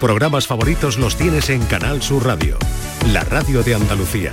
[0.00, 2.56] Programas favoritos los tienes en Canal Sur Radio,
[3.12, 4.32] la radio de Andalucía.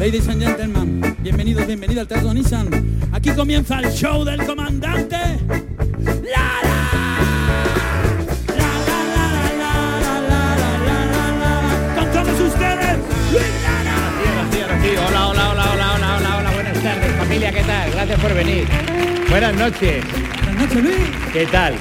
[0.00, 2.98] Ladies and gentlemen, bienvenidos, bienvenidos al Teatro Nissan.
[3.12, 5.16] Aquí comienza el show del comandante.
[6.24, 6.65] La,
[17.52, 17.90] ¿qué tal?
[17.92, 18.64] Gracias por venir.
[19.30, 20.04] Buenas noches.
[20.44, 20.96] Buenas noches, Luis.
[21.32, 21.74] ¿Qué tal?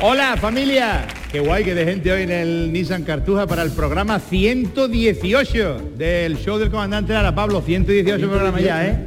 [0.00, 1.06] Hola, familia.
[1.30, 6.38] Qué guay que de gente hoy en el Nissan Cartuja para el programa 118 del
[6.38, 7.60] show del comandante Lara Pablo.
[7.60, 9.06] 118 programas ya, ¿eh?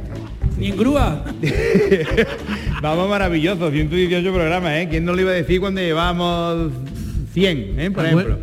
[0.58, 1.24] Ni en grúa.
[2.82, 4.88] Vamos maravilloso, 118 programas, ¿eh?
[4.90, 6.72] ¿Quién nos lo iba a decir cuando llevábamos
[7.34, 7.90] 100, ¿eh?
[7.90, 8.38] Por Ah, ejemplo.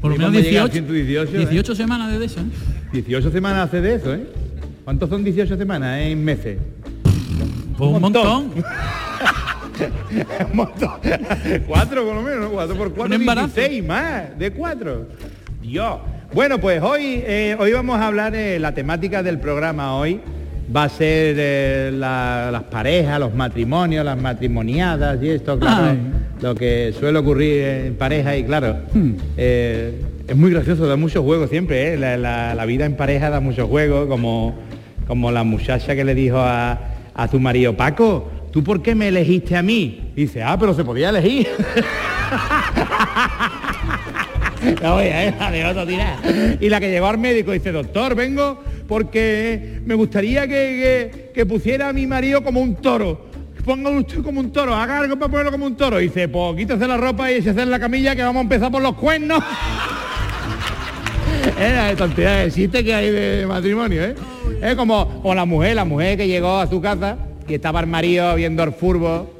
[0.00, 1.38] Por lo Y menos vamos a llegar a 18, 118, ¿eh?
[1.50, 2.40] 18 semanas de eso.
[2.40, 2.44] ¿eh?
[2.92, 4.20] 18 semanas hace de eso, ¿eh?
[4.86, 6.58] ¿Cuántos son 18 semanas eh, en meses?
[7.76, 8.52] Pues un montón.
[10.50, 10.90] Un montón.
[11.66, 12.50] cuatro por lo menos, ¿no?
[12.50, 13.48] cuatro por Un cuatro, embarazo.
[13.56, 15.06] 16 más, de cuatro.
[15.60, 15.96] Dios.
[16.32, 20.20] Bueno, pues hoy, eh, hoy vamos a hablar, eh, la temática del programa hoy
[20.74, 25.96] va a ser eh, la- las parejas, los matrimonios, las matrimoniadas y esto, claro,
[26.40, 29.10] lo que suele ocurrir en pareja y claro, Hmm.
[29.36, 33.28] eh, es muy gracioso, da muchos juegos siempre, eh, la, la- la vida en pareja
[33.30, 34.54] da muchos juegos, como,
[35.06, 36.78] como la muchacha que le dijo a,
[37.14, 40.12] a su marido, Paco, ¿tú por qué me elegiste a mí?
[40.14, 41.48] Dice, ah, pero se podía elegir.
[44.82, 46.16] La voy a la de tirar.
[46.60, 51.88] Y la que llegó al médico dice, doctor, vengo porque me gustaría que, que- pusiera
[51.88, 53.26] a mi marido como un toro.
[53.64, 55.98] Ponga usted como un toro, haga algo para ponerlo como un toro.
[55.98, 58.82] Dice, pues quítese la ropa y se hacer la camilla que vamos a empezar por
[58.82, 59.38] los cuernos.
[61.60, 64.14] Era de cantidad de chistes que hay de matrimonio, ¿eh?
[64.62, 67.16] Es como, o la mujer, la mujer que llegó a su casa
[67.48, 69.30] y estaba el marido viendo el furbo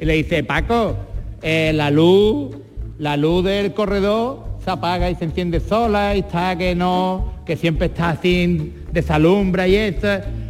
[0.00, 0.96] y le dice, Paco,
[1.42, 2.56] eh, la luz,
[2.98, 7.56] la luz del corredor se apaga y se enciende sola y está que no, que
[7.56, 10.08] siempre está así desalumbra y eso.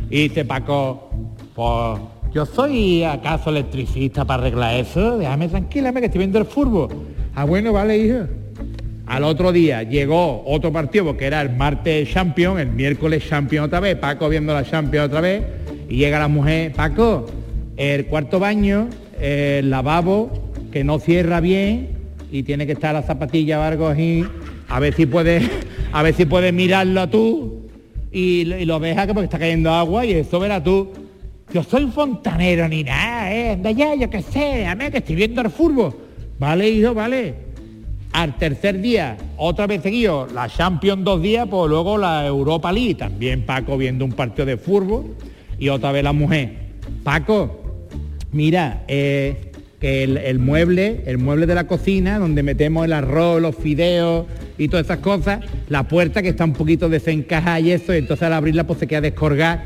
[0.09, 1.11] Y dice Paco,
[1.55, 2.01] pues
[2.33, 6.89] yo soy acaso electricista para arreglar eso, déjame tranquilamente que estoy viendo el furbo.
[7.35, 8.44] Ah, bueno, vale, hijo.
[9.07, 13.81] Al otro día llegó otro partido, porque era el martes Champion, el miércoles Champion otra
[13.81, 15.43] vez, Paco viendo la Champion otra vez,
[15.91, 17.27] y llega la mujer, Paco,
[17.77, 18.89] el cuarto baño,
[19.21, 21.91] el lavabo, que no cierra bien,
[22.33, 24.25] y tiene que estar la zapatilla o algo así,
[24.69, 25.51] a ver si puedes,
[25.93, 27.61] a ver si puedes mirarlo tú,
[28.11, 30.91] y, lo- deja que porque está cayendo agua, y eso verás tú.
[31.53, 35.43] Yo soy fontanero ni nada, eh, anda ya, yo qué sé, déjame que estoy viendo
[35.43, 35.95] el furbo.
[36.39, 37.44] Vale, hijo, vale
[38.15, 42.95] al tercer día, otra vez seguido, la Champions dos días, pues luego la Europa League,
[42.95, 45.17] también Paco viendo un partido de fútbol
[45.59, 46.53] y otra vez la mujer.
[47.03, 47.91] Paco,
[48.31, 53.57] mira, eh, el, el mueble, el mueble de la cocina, donde metemos el arroz, los
[53.57, 54.27] fideos
[54.59, 58.23] y todas esas cosas, la puerta que está un poquito desencajada y eso, y entonces
[58.23, 59.65] al abrirla pues se queda descolgada.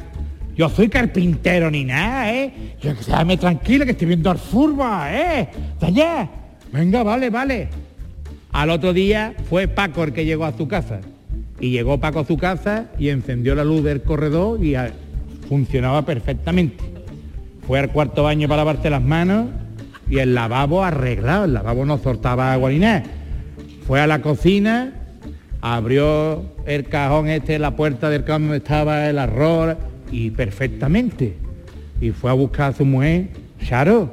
[0.57, 2.51] Yo soy carpintero ni nada, ¿eh?
[2.81, 5.49] Yo que tranquila que estoy viendo al fútbol, ¿eh?
[5.83, 6.31] Allá.
[6.73, 7.69] Venga, vale, vale.
[8.53, 11.01] Al otro día fue Paco el que llegó a su casa.
[11.61, 14.77] Y llegó Paco a su casa y encendió la luz del corredor y
[15.49, 16.85] funcionaba perfectamente.
[17.67, 19.49] Fue al cuarto baño para lavarte las manos
[20.09, 23.03] y el lavabo arreglado, el lavabo no soltaba agua ni nada.
[23.87, 24.93] Fue a la cocina,
[25.61, 29.77] abrió el cajón este, la puerta del cajón donde estaba el arroz
[30.11, 31.37] y perfectamente.
[32.01, 33.29] Y fue a buscar a su mujer,
[33.63, 34.13] Charo,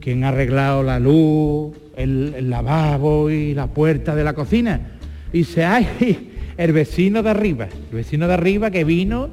[0.00, 4.98] ¿Quién ha arreglado la luz, el, lavabo y la puerta de la cocina?
[5.32, 9.30] Y dice, ay, el vecino de arriba, el vecino de arriba que vino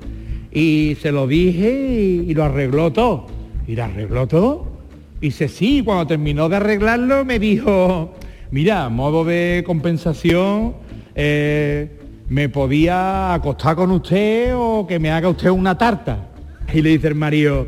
[0.51, 3.27] y se lo dije y, lo arregló todo.
[3.67, 4.67] ¿Y lo arregló todo?
[5.21, 8.13] Y dice, sí, cuando terminó de arreglarlo me dijo,
[8.51, 10.75] mira, modo de compensación,
[11.13, 11.89] eh,
[12.29, 16.29] me podía acostar con usted o que me haga usted una tarta.
[16.73, 17.67] Y le dice el marido,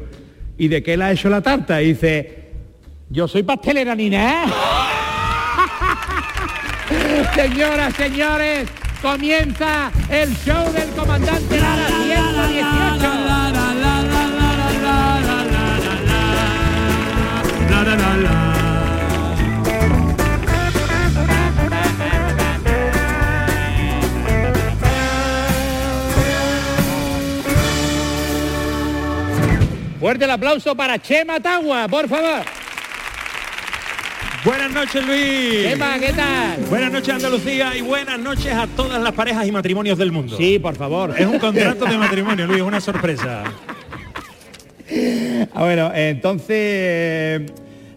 [0.57, 1.81] ¿y de qué le ha hecho la tarta?
[1.81, 2.36] Y dice,
[3.09, 4.45] yo soy pastelera ni nada.
[7.35, 8.69] Señoras, señores,
[9.01, 13.27] comienza el show del comandante Lara 118.
[29.99, 32.56] Fuerte el aplauso para Chema Tagua, por favor.
[34.47, 35.73] Buenas noches, Luis.
[35.73, 36.61] Emma, ¿qué tal?
[36.69, 40.37] Buenas noches, Andalucía, y buenas noches a todas las parejas y matrimonios del mundo.
[40.37, 41.13] Sí, por favor.
[41.17, 43.43] Es un contrato de matrimonio, Luis, una sorpresa.
[45.53, 47.45] Ah, bueno, entonces eh,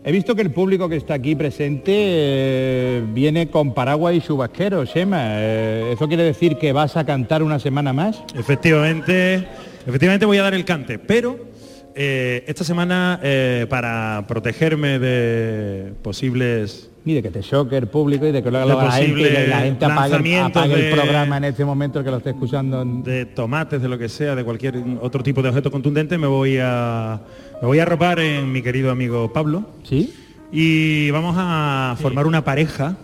[0.02, 4.88] he visto que el público que está aquí presente eh, viene con paraguas y chubasqueros,
[4.92, 5.20] Shema.
[5.22, 8.24] Eh, ¿Eso quiere decir que vas a cantar una semana más?
[8.34, 9.46] Efectivamente,
[9.86, 11.49] efectivamente voy a dar el cante, pero
[11.94, 18.32] eh, esta semana eh, para protegerme de posibles Mire, que te choque el público y
[18.32, 20.92] de que lo De haga la gente y que la gente apague, apague el de-
[20.92, 22.82] programa en este momento que lo esté escuchando.
[22.82, 26.26] en- de tomates, de lo que sea, de cualquier otro tipo de objeto contundente, me
[26.26, 27.20] voy a
[27.62, 30.12] me voy a arropar en mi querido amigo Pablo ¿Sí?
[30.52, 32.96] y vamos a formar una pareja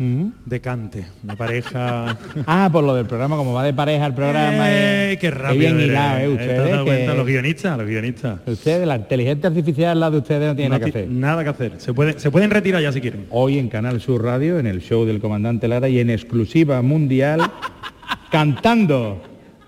[0.00, 0.28] Mm.
[0.46, 2.16] de cante, una pareja
[2.46, 4.70] Ah, por lo del programa, como va de pareja el programa.
[4.70, 5.58] Eh, eh, qué rápido.
[5.58, 7.06] bien hilado, eh.
[7.16, 8.38] Los guionistas, los guionistas.
[8.46, 11.10] Ustedes, la inteligencia artificial al lado de ustedes no tiene No nada que hacer.
[11.10, 11.72] nada que hacer.
[11.78, 13.26] Se, puede, se pueden retirar ya si quieren.
[13.30, 17.40] Hoy en Canal Sur Radio, en el show del comandante Lara y en exclusiva mundial,
[18.30, 19.20] cantando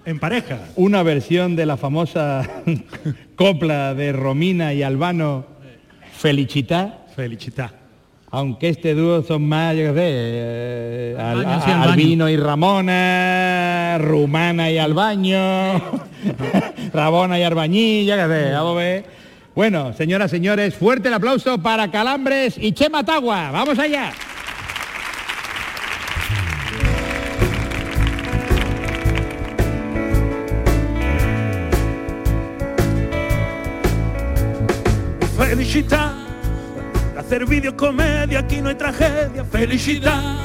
[0.04, 0.58] En pareja.
[0.76, 2.48] una versión de la famosa
[3.34, 5.46] copla de Romina y Albano,
[6.12, 7.72] Felicità, Felicità.
[8.30, 11.70] Aunque este dúo son más, yo qué sé, eh, Al- sí.
[11.70, 15.80] Albino y Ramona, Rumana y Albaño,
[16.92, 19.04] Rabona y Arbañí, ya que sé, vamos a ver.
[19.54, 23.50] Bueno, señoras, señores, fuerte el aplauso para Calambres y Chema Tagua.
[23.50, 24.12] ¡Vamos allá!
[37.30, 37.36] Felicità.
[37.36, 39.44] Hacer videocomedia, aquí no hay tragedia.
[39.44, 40.36] Felicità.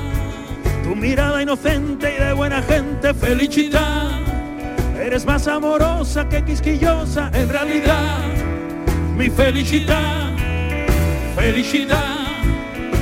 [0.83, 3.13] Tu mirada inocente y de buena gente.
[3.13, 4.21] Felicità.
[4.99, 8.19] Eres más amorosa que quisquillosa en realidad.
[9.17, 10.29] Mi felicidad,
[11.35, 12.17] felicidad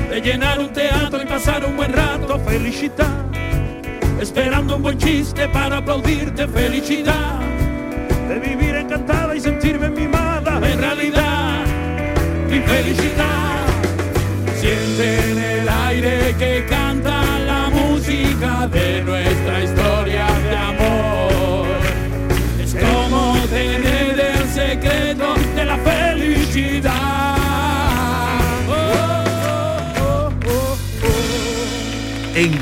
[0.10, 2.40] de llenar un teatro y pasar un buen rato.
[2.40, 3.26] Felicidad,
[4.22, 6.48] esperando un buen chiste para aplaudirte.
[6.48, 7.42] Felicidad
[8.30, 10.60] de vivir encantada y sentirme mimada.
[10.72, 11.66] En realidad,
[12.50, 13.33] mi felicidad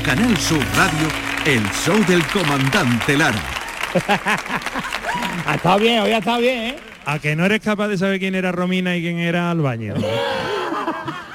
[0.04, 1.08] Canal Sur Radio,
[1.46, 3.38] el show del comandante Lara.
[5.46, 6.76] Ha estado bien, hoy ha estado bien, ¿eh?
[7.04, 9.94] A que no eres capaz de saber quién era Romina y quién era Albaño.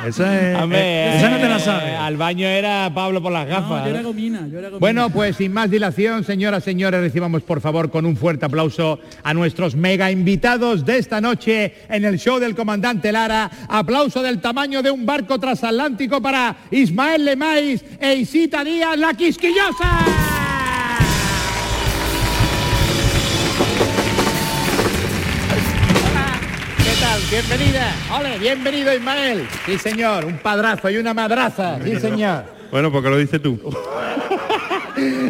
[0.05, 0.57] Esa es.
[0.61, 1.95] Hombre, eh, esa no te la eh, sabes.
[1.97, 3.83] Al baño era Pablo por las No, gafas.
[3.85, 4.79] yo era gomina, yo era gomina.
[4.79, 9.33] Bueno, pues sin más dilación, señoras, señores, recibamos por favor con un fuerte aplauso a
[9.33, 13.49] nuestros mega invitados de esta noche en el show del comandante Lara.
[13.69, 20.36] Aplauso del tamaño de un barco transatlántico para Ismael Lemais e Isita Díaz, la quisquillosa.
[27.29, 27.93] Bienvenida.
[28.17, 29.45] Ole, bienvenido Ismael.
[29.65, 30.23] Sí, señor.
[30.23, 31.77] Un padrazo y una madraza.
[31.83, 32.45] Sí, señor.
[32.71, 33.59] Bueno, porque lo dices tú.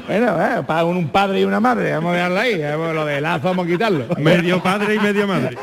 [0.08, 2.62] Bueno, eh, para un, un padre y una madre, vamos a dejarlo ahí.
[2.62, 4.06] vamos, Lo de lazo vamos a quitarlo.
[4.18, 5.58] Medio padre y media madre.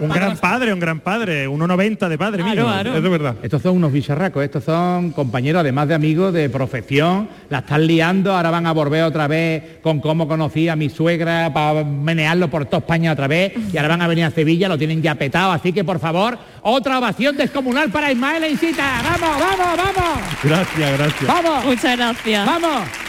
[0.00, 2.80] Un gran padre, un gran padre, 1,90 de padre mío.
[2.80, 3.34] Eso es verdad.
[3.42, 8.34] Estos son unos bicharracos, estos son compañeros, además de amigos de profesión, la están liando,
[8.34, 12.66] ahora van a volver otra vez con cómo conocí a mi suegra para menearlo por
[12.66, 15.52] toda España otra vez y ahora van a venir a Sevilla, lo tienen ya petado,
[15.52, 19.02] así que por favor, otra ovación descomunal para Ismael e Isita.
[19.02, 20.18] ¡Vamos, vamos, vamos!
[20.42, 21.26] Gracias, gracias.
[21.26, 21.64] ¡Vamos!
[21.64, 22.46] Muchas gracias.
[22.46, 23.07] ¡Vamos!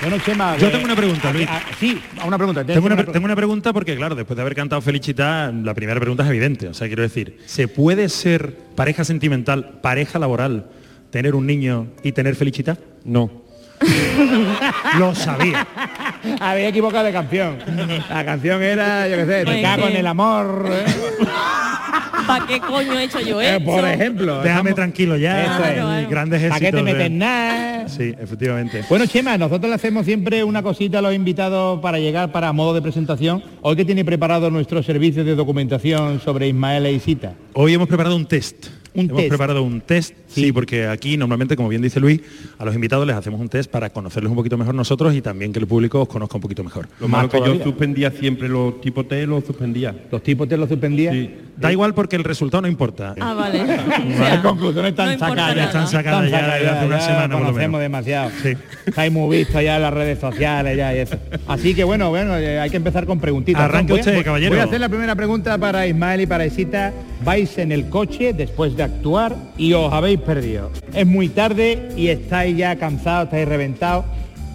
[0.00, 1.48] Bueno, Chema, Yo eh, tengo una pregunta, a- Luis.
[1.48, 2.64] a- sí, una pregunta.
[2.64, 5.98] Tengo una, Tengo tengo una pregunta porque, claro, después de haber cantado Felicità, la primera
[5.98, 6.68] pregunta es evidente.
[6.68, 10.66] O sea, quiero decir, ¿se puede ser pareja sentimental, pareja laboral,
[11.10, 12.76] tener un niño y tener Felicità?
[13.04, 13.42] No.
[14.98, 15.66] Lo sabía.
[16.40, 17.58] Había equivocado de canción.
[18.08, 20.68] La canción era, yo qué sé, te Pues cago en el amor.
[20.70, 20.84] ¿eh?
[22.28, 23.64] ¿Para qué coño he hecho yo Eh, eso?
[23.64, 24.34] por ejemplo.
[24.42, 25.42] Déjame estamos- tranquilo ya.
[25.44, 25.72] Eso es.
[25.74, 26.58] Claro, Grandes éxitos.
[26.60, 27.88] ¿Para qué te de- metes nada?
[27.88, 28.84] Sí, efectivamente.
[28.88, 32.74] Bueno, Chema, nosotros le hacemos siempre una cosita a los invitados para llegar para modo
[32.74, 33.42] de presentación.
[33.62, 37.32] Hoy que tiene preparado nuestro servicio de documentación sobre Ismael e Isita.
[37.54, 38.66] Hoy hemos preparado un test.
[38.94, 39.28] Un hemos test.
[39.28, 40.44] preparado un test, sí.
[40.46, 40.52] Sí.
[40.52, 42.20] porque aquí normalmente, como bien dice Luis,
[42.58, 45.52] a los invitados les hacemos un test para conocerles un poquito mejor nosotros y también
[45.52, 46.88] que el público os conozca un poquito mejor.
[47.00, 49.94] Lo Más malo que yo suspendía siempre los tipos T, los suspendía.
[50.10, 51.14] Los tipos te lo suspendían.
[51.14, 51.30] Sí.
[51.60, 53.14] Da igual porque el resultado no importa.
[53.20, 53.60] Ah, vale.
[53.62, 55.56] O Las sea, conclusiones están no sacadas.
[55.56, 55.64] nada.
[55.66, 57.80] Están sacadas ya desde hace una ya semana, por lo conocemos menos.
[57.80, 58.30] demasiado.
[58.42, 58.52] Sí.
[58.86, 61.16] Estáis muy vistos ya en las redes sociales ya y eso.
[61.48, 63.62] Así que bueno, bueno, eh, hay que empezar con preguntitas.
[63.62, 64.50] Arranque Voy a- usted, voy- caballero.
[64.52, 66.92] Voy a hacer la primera pregunta para Ismael y para Isita.
[67.24, 70.70] Vais en el coche después de actuar y os habéis perdido.
[70.94, 74.04] Es muy tarde y estáis ya cansados, estáis reventados.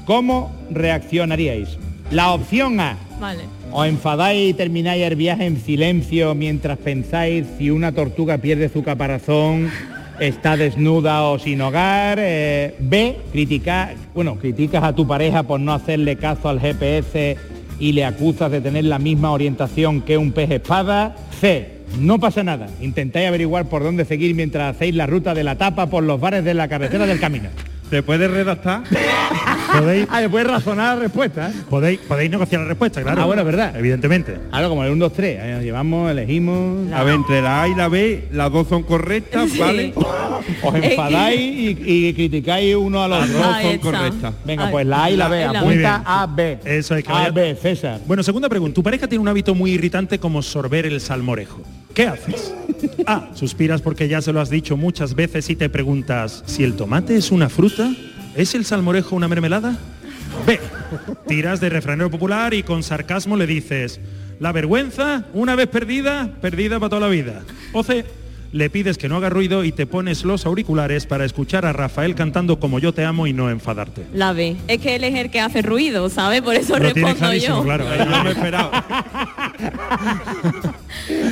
[0.06, 1.78] ¿Cómo reaccionaríais?
[2.12, 2.96] La opción A.
[3.20, 3.44] Vale.
[3.76, 8.84] Os enfadáis y termináis el viaje en silencio mientras pensáis si una tortuga pierde su
[8.84, 9.72] caparazón,
[10.20, 12.20] está desnuda o sin hogar.
[12.22, 17.36] Eh, B, criticar, bueno, criticas a tu pareja por no hacerle caso al GPS
[17.80, 21.16] y le acusas de tener la misma orientación que un pez espada.
[21.42, 22.68] C, no pasa nada.
[22.80, 26.44] Intentáis averiguar por dónde seguir mientras hacéis la ruta de la tapa por los bares
[26.44, 27.50] de la carretera del camino.
[27.94, 28.82] ¿Te puedes redactar?
[29.72, 31.50] ¿Podéis, Ah, después razonar la respuesta.
[31.50, 31.54] ¿eh?
[31.70, 33.22] podéis, podéis negociar la respuesta, claro.
[33.22, 33.76] Ah, bueno, verdad.
[33.78, 34.36] Evidentemente.
[34.52, 35.54] Algo como el 1, 2, 3.
[35.54, 36.92] Nos llevamos, elegimos.
[36.92, 39.60] A ver, entre la A y la B, las dos son correctas, Sí.
[39.60, 39.94] ¿vale?
[40.64, 43.38] Os enfadáis y, y criticáis uno al Las otro.
[43.38, 44.34] dos Ahí son correctas.
[44.44, 45.44] Venga, pues la A y la B.
[45.44, 46.02] Apunta.
[46.04, 46.58] A, B.
[46.66, 48.00] Eso es que A, vaya- B, César.
[48.08, 48.74] Bueno, segunda pregunta.
[48.74, 51.62] Tu pareja tiene un hábito muy irritante como sorber el salmorejo.
[51.94, 52.54] ¿Qué haces?
[53.06, 53.30] A.
[53.36, 57.16] Suspiras porque ya se lo has dicho muchas veces y te preguntas, si el tomate
[57.16, 57.92] es una fruta,
[58.36, 59.78] ¿es el salmorejo una mermelada?
[60.48, 60.60] B.
[61.28, 64.00] Tiras de refranero popular y con sarcasmo le dices,
[64.40, 67.44] la vergüenza, una vez perdida, perdida para toda la vida.
[67.74, 68.06] O C.
[68.54, 72.14] Le pides que no haga ruido y te pones los auriculares para escuchar a Rafael
[72.14, 74.04] cantando como yo te amo y no enfadarte.
[74.14, 74.56] La B.
[74.68, 76.44] Es que él es el que hace ruido, ¿sabes?
[76.44, 77.64] Por eso Lo tienes respondo clarísimo, yo.
[77.64, 77.86] claro.
[77.98, 78.70] Yo me he esperado.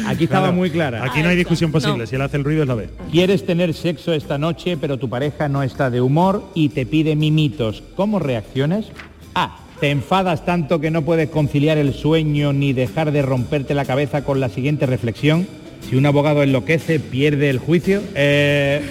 [0.07, 0.53] Aquí estaba Claro.
[0.53, 1.03] muy clara.
[1.05, 1.99] Aquí no hay discusión posible.
[1.99, 2.07] No.
[2.07, 2.89] Si él hace el ruido es la B.
[3.11, 7.15] Quieres tener sexo esta noche, pero tu pareja no está de humor y te pide
[7.15, 7.83] mimitos.
[7.95, 8.87] ¿Cómo reaccionas?
[9.35, 9.59] A.
[9.79, 14.23] Te enfadas tanto que no puedes conciliar el sueño ni dejar de romperte la cabeza
[14.23, 15.47] con la siguiente reflexión.
[15.87, 18.01] Si un abogado enloquece, pierde el juicio.
[18.15, 18.81] Eh,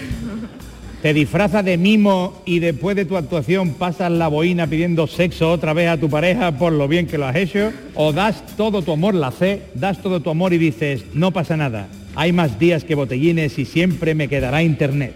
[1.02, 5.72] te disfrazas de mimo y después de tu actuación pasas la boina pidiendo sexo otra
[5.72, 7.72] vez a tu pareja por lo bien que lo has hecho.
[7.94, 11.56] O das todo tu amor, la C, das todo tu amor y dices, no pasa
[11.56, 11.88] nada.
[12.16, 15.14] Hay más días que botellines y siempre me quedará internet.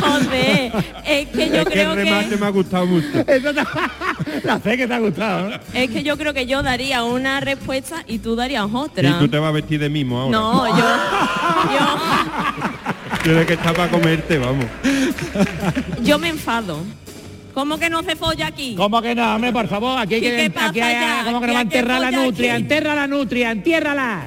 [0.00, 0.72] Joder,
[1.06, 3.06] es que yo es que creo el remate que me ha gustado mucho.
[3.26, 3.64] Eso te-
[4.46, 5.56] la C que te ha gustado, ¿no?
[5.72, 9.18] es que yo creo que yo daría una respuesta y tú darías Y otra.
[9.18, 10.32] tú te vas a vestir de mimo ahora.
[10.38, 10.84] No, yo,
[13.22, 14.66] Tienes que estar para comerte, vamos.
[15.98, 16.80] yo, yo me enfado.
[17.58, 18.76] ¿Cómo que no se folla aquí?
[18.76, 19.98] ¿Cómo que no, hombre, por favor?
[19.98, 21.22] Aquí hay ¿Y que, qué pasa aquí hay- ya?
[21.24, 22.52] ¿Cómo que no ¿Qué va a enterrar la nutria?
[22.54, 22.62] aquí?
[22.62, 24.26] Entierra la nutria, entiérrala.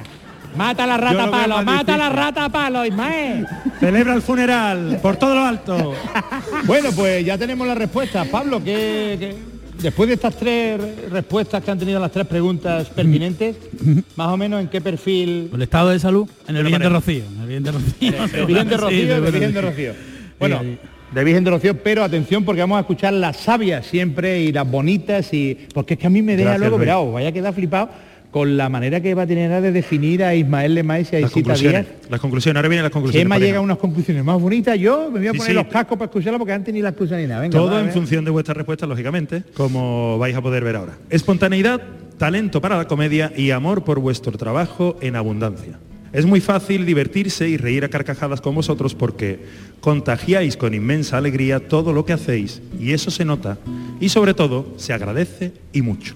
[0.54, 3.46] Mata a la rata a palo, mata a la rata a palo, Ismael.
[3.80, 5.94] Celebra el funeral por todo lo alto.
[6.66, 8.26] Bueno, pues ya tenemos la respuesta.
[8.26, 9.34] Pablo, ¿qué, qué-
[9.82, 10.78] después de estas tres
[11.10, 13.56] respuestas que han tenido las tres preguntas pertinentes,
[14.16, 15.48] más o menos en qué perfil...
[15.54, 17.24] El estado de salud en el bien de Rocío.
[17.34, 18.12] En el bien de Rocío.
[18.32, 19.60] De Virgen de Rocío, bueno, Virgen de.
[19.62, 19.92] Rocío.
[20.38, 20.78] Bueno, Sí,
[21.14, 24.68] de Virgen de Rocío, pero atención porque vamos a escuchar las sabias siempre y las
[24.70, 26.86] bonitas y porque es que a mí me deja Gracias, luego, Luis.
[26.86, 27.90] verá, vaya a quedar flipado
[28.30, 31.30] con la manera que va a tener de definir a Ismael Lemais y a Las
[31.30, 31.86] Isita conclusiones.
[31.86, 32.10] Díaz.
[32.10, 32.56] Las conclusiones.
[32.56, 33.28] Ahora vienen las conclusiones.
[33.28, 33.46] Pareja.
[33.46, 34.78] llega a unas conclusiones más bonitas.
[34.78, 35.52] Yo me voy a poner sí.
[35.52, 37.42] los cascos para escucharla porque antes ni la escucha ni nada.
[37.42, 40.94] Venga, Todo va, en función de vuestras respuestas, lógicamente, como vais a poder ver ahora.
[41.10, 41.82] Espontaneidad,
[42.16, 45.78] talento para la comedia y amor por vuestro trabajo en abundancia.
[46.12, 49.40] Es muy fácil divertirse y reír a carcajadas con vosotros porque
[49.80, 53.58] contagiáis con inmensa alegría todo lo que hacéis y eso se nota
[53.98, 56.14] y sobre todo se agradece y mucho.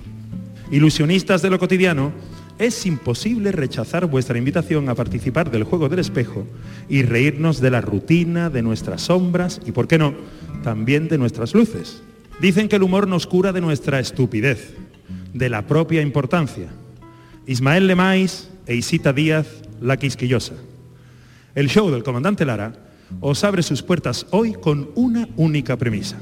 [0.70, 2.12] Ilusionistas de lo cotidiano,
[2.58, 6.46] es imposible rechazar vuestra invitación a participar del juego del espejo
[6.88, 10.14] y reírnos de la rutina, de nuestras sombras y, por qué no,
[10.62, 12.02] también de nuestras luces.
[12.40, 14.74] Dicen que el humor nos cura de nuestra estupidez,
[15.34, 16.68] de la propia importancia.
[17.46, 19.46] Ismael Lemais e Isita Díaz,
[19.80, 20.54] la quisquillosa.
[21.54, 22.72] El show del comandante Lara
[23.20, 26.16] os abre sus puertas hoy con una única premisa.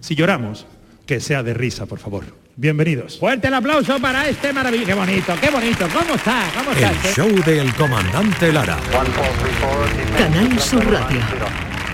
[0.00, 0.66] Si lloramos,
[1.06, 2.24] que sea de risa, por favor.
[2.56, 3.18] Bienvenidos.
[3.18, 4.86] Fuerte el aplauso para este maravilloso.
[4.86, 5.88] Qué bonito, qué bonito.
[5.92, 6.44] ¿Cómo está?
[6.56, 6.90] ¿Cómo está?
[6.90, 7.08] El este?
[7.14, 8.78] show del comandante Lara.
[10.16, 11.20] Canal Sur Radio.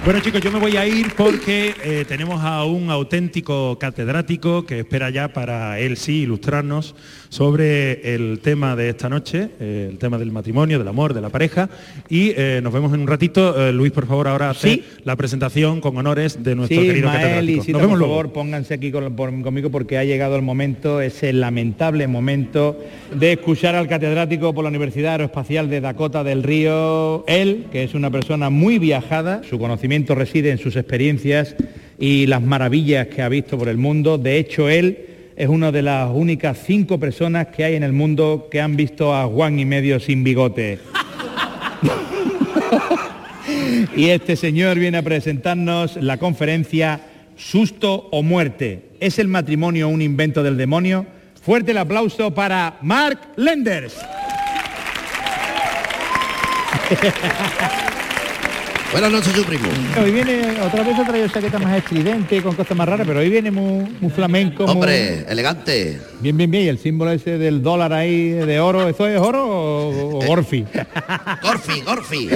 [0.05, 4.81] Bueno chicos, yo me voy a ir porque eh, tenemos a un auténtico catedrático que
[4.81, 6.95] espera ya para él sí ilustrarnos
[7.31, 11.29] sobre el tema de esta noche, eh, el tema del matrimonio, del amor, de la
[11.29, 11.71] pareja.
[12.09, 13.69] Y eh, nos vemos en un ratito.
[13.69, 14.85] Eh, Luis, por favor, ahora hace Sí.
[15.05, 17.23] la presentación con honores de nuestro Sí, querido Ismael y
[17.57, 17.63] catedrático.
[17.65, 18.15] Sita, nos vemos por luego.
[18.15, 22.79] favor, pónganse aquí con- por- conmigo porque ha llegado el momento, ese lamentable momento
[23.15, 27.25] de escuchar al catedrático por la Universidad Aeroespacial de Dakota del Río.
[27.29, 31.55] Él, que es una persona muy viajada, su conocimiento reside en sus experiencias
[31.97, 34.19] y las maravillas que ha visto por el mundo.
[34.19, 34.99] De hecho, él
[35.41, 39.15] es una de las únicas cinco personas que hay en el mundo que han visto
[39.15, 40.79] a Juan y medio sin bigote.
[43.97, 47.01] y este señor viene a presentarnos la conferencia
[47.37, 48.91] Susto o muerte.
[49.01, 51.07] ¿Es el matrimonio un invento del demonio?
[51.41, 53.97] Fuerte el aplauso para Mark Lenders.
[58.93, 59.69] Buenas noches, su primo.
[60.03, 63.29] Hoy viene, otra vez ha traído chaqueta más estridente, con cosas más raras, pero hoy
[63.31, 64.65] viene muy, muy flamenco.
[64.65, 66.01] muy- Hombre, elegante.
[66.21, 66.65] Bien, bien, bien.
[66.65, 70.65] Y el símbolo ese del dólar ahí de oro, ¿eso es oro o, o Orfi?
[71.43, 72.29] Gorfi, Gorfi.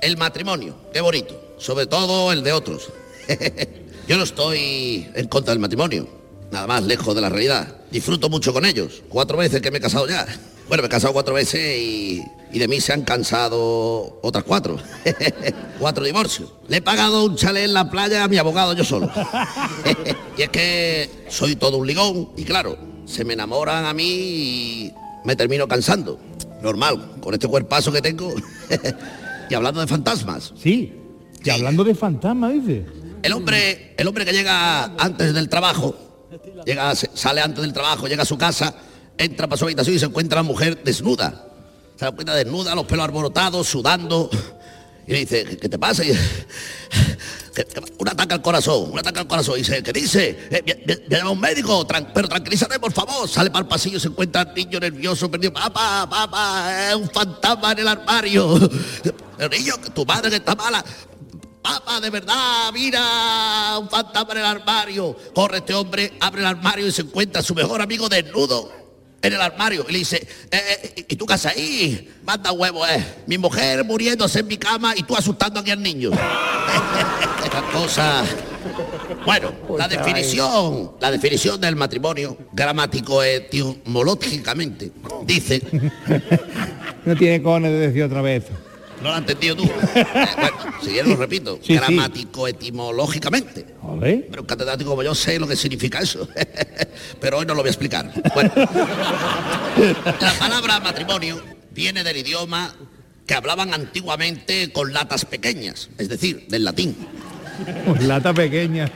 [0.00, 1.54] El matrimonio, qué bonito.
[1.58, 2.90] Sobre todo el de otros.
[4.08, 6.08] Yo no estoy en contra del matrimonio.
[6.50, 7.76] Nada más lejos de la realidad.
[7.90, 9.02] Disfruto mucho con ellos.
[9.10, 10.24] Cuatro veces que me he casado ya.
[10.68, 12.22] Bueno, me he casado cuatro veces y,
[12.52, 14.78] y de mí se han cansado otras cuatro.
[15.78, 16.52] cuatro divorcios.
[16.68, 19.10] Le he pagado un chalet en la playa a mi abogado yo solo.
[20.36, 24.94] y es que soy todo un ligón y claro, se me enamoran a mí y
[25.24, 26.18] me termino cansando.
[26.62, 28.34] Normal, con este cuerpazo que tengo.
[29.50, 30.52] y hablando de fantasmas.
[30.60, 30.92] Sí.
[31.44, 32.84] Y hablando de fantasma, dice.
[33.22, 35.94] El hombre, el hombre que llega antes del trabajo,
[36.64, 38.74] llega, sale antes del trabajo, llega a su casa,
[39.18, 41.44] entra para su habitación y se encuentra la mujer desnuda.
[41.96, 44.30] Se da cuenta desnuda, los pelos alborotados, sudando.
[45.06, 46.04] Y le dice, ¿qué, te pasa?
[46.04, 46.08] Y,
[47.54, 49.54] "Que- que- un ataque al corazón, un ataque al corazón.
[49.56, 50.38] Y dice, ¿qué dice?
[50.50, 53.28] Eh, "Me- me- me llama un médico, pero tranquilízate, por favor.
[53.28, 55.52] Sale para el pasillo, se encuentra el niño nervioso, perdido.
[55.54, 58.70] Papá, papá, es un fantasma en el armario.
[59.38, 60.84] El niño, tu madre que está mala.
[61.62, 65.16] Papá, de verdad, mira, un fantasma en el armario.
[65.34, 68.70] Corre este hombre, abre el armario y se encuentra a su mejor amigo desnudo
[69.22, 69.84] en el armario.
[69.88, 70.16] Y le dice,
[70.50, 70.60] "Eh,
[70.96, 72.08] eh, ¿y tú qué haces ahí?
[72.24, 73.04] Manda huevo, eh.
[73.26, 76.10] Mi mujer muriéndose en mi cama y tú asustando aquí al niño.
[77.44, 78.28] Estas cosas.
[79.24, 84.92] Bueno, la definición, la definición del matrimonio, gramático etimológicamente,
[85.24, 85.62] dice,
[87.04, 88.44] No tiene cojones de decir otra vez.
[89.02, 89.64] No lo has entendido tú.
[89.94, 91.74] Eh, bueno, si quieres lo repito, Sí, sí.
[91.74, 93.66] gramático etimológicamente.
[94.00, 96.28] Pero un catedrático como yo sé lo que significa eso.
[97.20, 98.12] Pero hoy no lo voy a explicar.
[98.34, 98.52] Bueno,
[100.20, 102.74] la palabra matrimonio viene del idioma
[103.26, 106.96] que hablaban antiguamente con latas pequeñas, es decir, del latín.
[107.86, 108.90] Pues lata pequeña.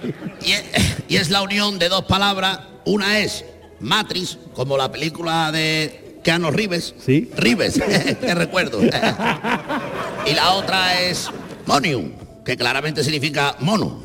[0.44, 0.62] Y es,
[1.08, 2.60] y es la unión de dos palabras.
[2.84, 3.44] Una es
[3.80, 6.94] matris, como la película de Keanu Reeves.
[7.04, 7.30] Sí.
[7.36, 7.74] Reeves,
[8.20, 8.80] te recuerdo.
[10.26, 11.28] y la otra es
[11.66, 12.12] monium,
[12.44, 14.02] que claramente significa mono.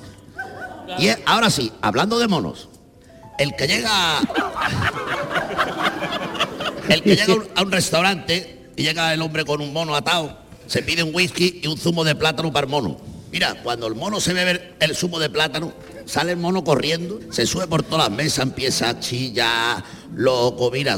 [1.00, 2.70] Y es- ahora sí, hablando de monos,
[3.40, 4.20] el que llega...
[6.90, 9.94] El que llega a un- a un restaurante y llega el hombre con un mono
[9.94, 10.38] atado,
[10.68, 12.98] se pide un whisky y un zumo de plátano para el mono.
[13.30, 15.74] Mira, cuando el mono se bebe el zumo de plátano,
[16.06, 19.84] sale el mono corriendo, se sube por todas las mesas, empieza a chillar,
[20.16, 20.98] loco, mira.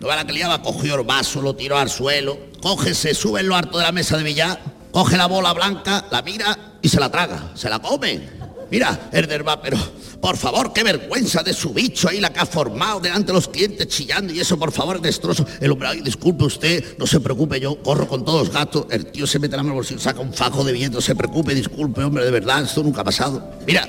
[0.00, 3.40] No va la que liaba, cogió el vaso, lo tiró al suelo, coge, se sube
[3.40, 4.58] en lo harto de la mesa de billar,
[4.90, 8.40] coge la bola blanca, la mira y se la traga, se la come.
[8.70, 9.76] Mira, Herder va, pero
[10.22, 13.48] por favor, qué vergüenza de su bicho ahí la que ha formado delante de los
[13.48, 15.44] clientes chillando y eso, por favor, es destrozo.
[15.60, 18.86] El hombre, disculpe usted, no se preocupe, yo corro con todos los gatos.
[18.90, 21.00] El tío se mete la mano en el bolsillo, saca un fajo de billetes, no
[21.02, 23.52] se preocupe, disculpe, hombre, de verdad, esto nunca ha pasado.
[23.66, 23.86] Mira,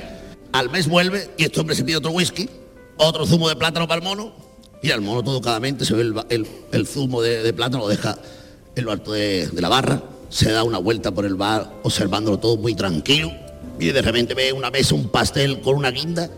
[0.52, 2.50] al mes vuelve y este hombre se pide otro whisky,
[2.98, 4.51] otro zumo de plátano para el mono.
[4.84, 8.18] Mira, el mono todo cadamente se ve el, el- zumo de, de plátano, lo deja
[8.76, 12.58] en lo alto de, la barra, se da una vuelta por el bar observándolo todo
[12.58, 13.32] muy tranquilo.
[13.80, 16.30] Y de repente ve una mesa, un pastel con una guinda.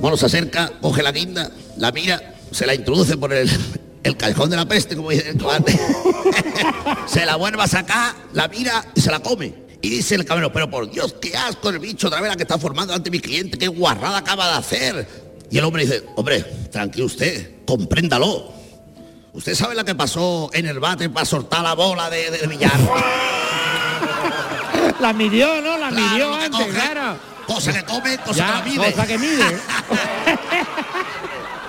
[0.00, 3.50] Mono se acerca, coge la guinda, la mira, se la introduce por el,
[4.04, 5.78] el callejón de la peste, como dice el cobarde.
[7.06, 9.54] se la vuelve a sacar, la mira y se la come.
[9.80, 12.42] Y dice el cabrero, pero por Dios, qué asco el bicho otra vez la que
[12.42, 15.27] está formando ante mi cliente, qué guarrada acaba de hacer.
[15.50, 18.52] Y el hombre dice, hombre, tranquilo usted, compréndalo.
[19.32, 22.72] ¿Usted sabe lo que pasó en el bate para soltar la bola de, de billar?
[25.00, 25.78] La midió, ¿no?
[25.78, 26.70] La Claro, midió antes, coge.
[26.70, 27.16] claro.
[27.46, 28.92] Cosa que come, cosa Ya, que la mide.
[28.92, 29.44] cosa que mide.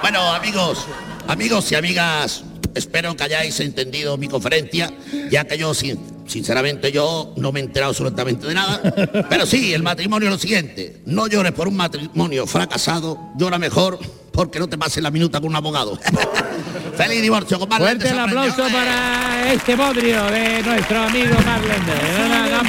[0.02, 0.86] Bueno, amigos,
[1.28, 4.92] amigos y amigas, espero que hayáis entendido mi conferencia,
[5.30, 8.82] ya que yo, sin- sinceramente, yo no me he enterado absolutamente de nada.
[9.30, 11.02] Pero sí, el matrimonio es lo siguiente.
[11.06, 14.00] No llores por un matrimonio fracasado, llora mejor
[14.32, 16.00] porque no te pases la minuta con un abogado.
[16.96, 17.84] Feliz divorcio, compadre.
[17.84, 21.94] Fuerte el aplauso para este bodrio de nuestro amigo Marlende.
[22.18, 22.64] No, no, no ha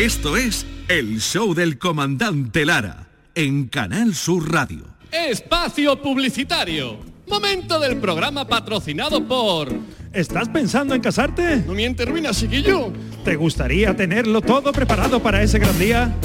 [0.00, 4.96] Esto es El Show del Comandante Lara en Canal Sur Radio.
[5.12, 7.00] Espacio Publicitario.
[7.28, 9.68] Momento del programa patrocinado por...
[10.14, 11.64] ¿Estás pensando en casarte?
[11.66, 12.90] No mientes ruina, chiquillo.
[13.26, 16.16] ¿Te gustaría tenerlo todo preparado para ese gran día?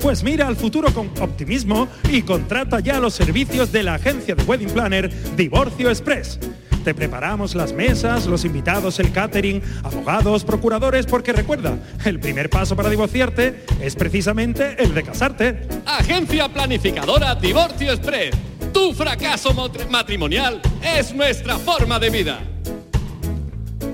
[0.00, 4.44] Pues mira al futuro con optimismo y contrata ya los servicios de la agencia de
[4.44, 6.38] Wedding Planner Divorcio Express.
[6.84, 12.76] Te preparamos las mesas, los invitados, el catering, abogados, procuradores, porque recuerda, el primer paso
[12.76, 15.68] para divorciarte es precisamente el de casarte.
[15.84, 18.34] Agencia planificadora Divorcio Express.
[18.72, 19.52] Tu fracaso
[19.90, 22.40] matrimonial es nuestra forma de vida.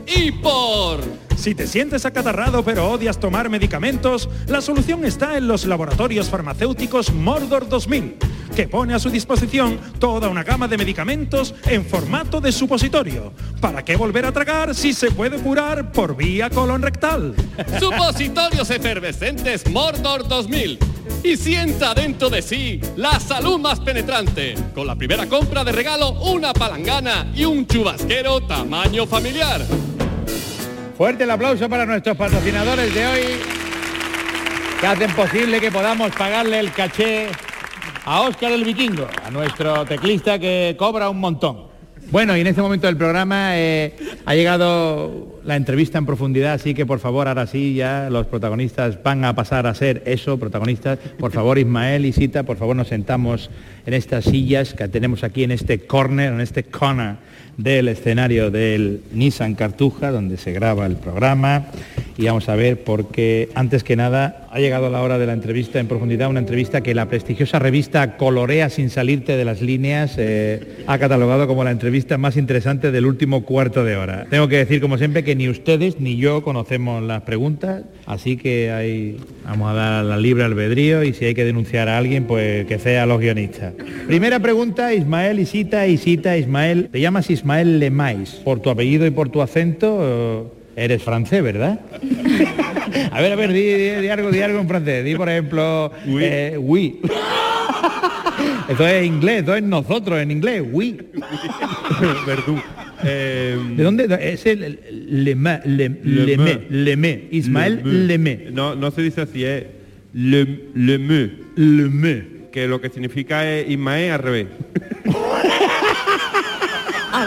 [0.06, 1.23] Y por...
[1.36, 7.12] Si te sientes acatarrado pero odias tomar medicamentos, la solución está en los laboratorios farmacéuticos
[7.12, 8.16] Mordor 2000,
[8.54, 13.32] que pone a su disposición toda una gama de medicamentos en formato de supositorio.
[13.60, 17.34] ¿Para qué volver a tragar si se puede curar por vía colon rectal?
[17.80, 20.78] Supositorios efervescentes Mordor 2000.
[21.22, 24.54] Y sienta dentro de sí la salud más penetrante.
[24.74, 29.62] Con la primera compra de regalo, una palangana y un chubasquero tamaño familiar.
[30.96, 33.20] Fuerte el aplauso para nuestros patrocinadores de hoy,
[34.80, 37.26] que hacen posible que podamos pagarle el caché
[38.04, 41.74] a Óscar el Vikingo, a nuestro teclista que cobra un montón.
[42.12, 46.74] Bueno, y en este momento del programa eh, ha llegado la entrevista en profundidad, así
[46.74, 51.00] que por favor, ahora sí, ya los protagonistas van a pasar a ser eso, protagonistas.
[51.18, 53.50] Por favor, Ismael y Sita, por favor, nos sentamos
[53.84, 57.16] en estas sillas que tenemos aquí en este corner, en este corner
[57.56, 61.66] del escenario del Nissan Cartuja, donde se graba el programa.
[62.16, 65.80] Y vamos a ver, porque antes que nada ha llegado la hora de la entrevista
[65.80, 70.84] en profundidad, una entrevista que la prestigiosa revista Colorea sin salirte de las líneas eh,
[70.86, 74.26] ha catalogado como la entrevista más interesante del último cuarto de hora.
[74.30, 78.70] Tengo que decir, como siempre, que ni ustedes ni yo conocemos las preguntas, así que
[78.70, 82.64] ahí vamos a dar la libre albedrío y si hay que denunciar a alguien, pues
[82.66, 83.74] que sea los guionistas.
[84.06, 86.90] Primera pregunta, Ismael Isita, Isita, Ismael.
[86.92, 88.40] Te llamas Ismael Lemais.
[88.44, 91.80] Por tu apellido y por tu acento, eh, eres francés, ¿verdad?
[93.12, 95.04] a ver, a ver, di, di- di algo, di algo en francés.
[95.04, 96.22] Di, por ejemplo, Oui.
[96.24, 97.00] eh, oui.
[98.68, 100.96] Eso es inglés, eso es nosotros en inglés, oui.
[102.26, 102.60] Verdú.
[103.06, 104.06] Eh, ¿De dónde?
[104.20, 108.46] Es el Lemé, Lemé, Lemé, Lemé, Ismael Lemé.
[108.52, 109.64] No, no se dice así, es
[110.14, 112.24] le, le me, Lemé.
[112.50, 114.46] que lo que significa es Ismael al revés.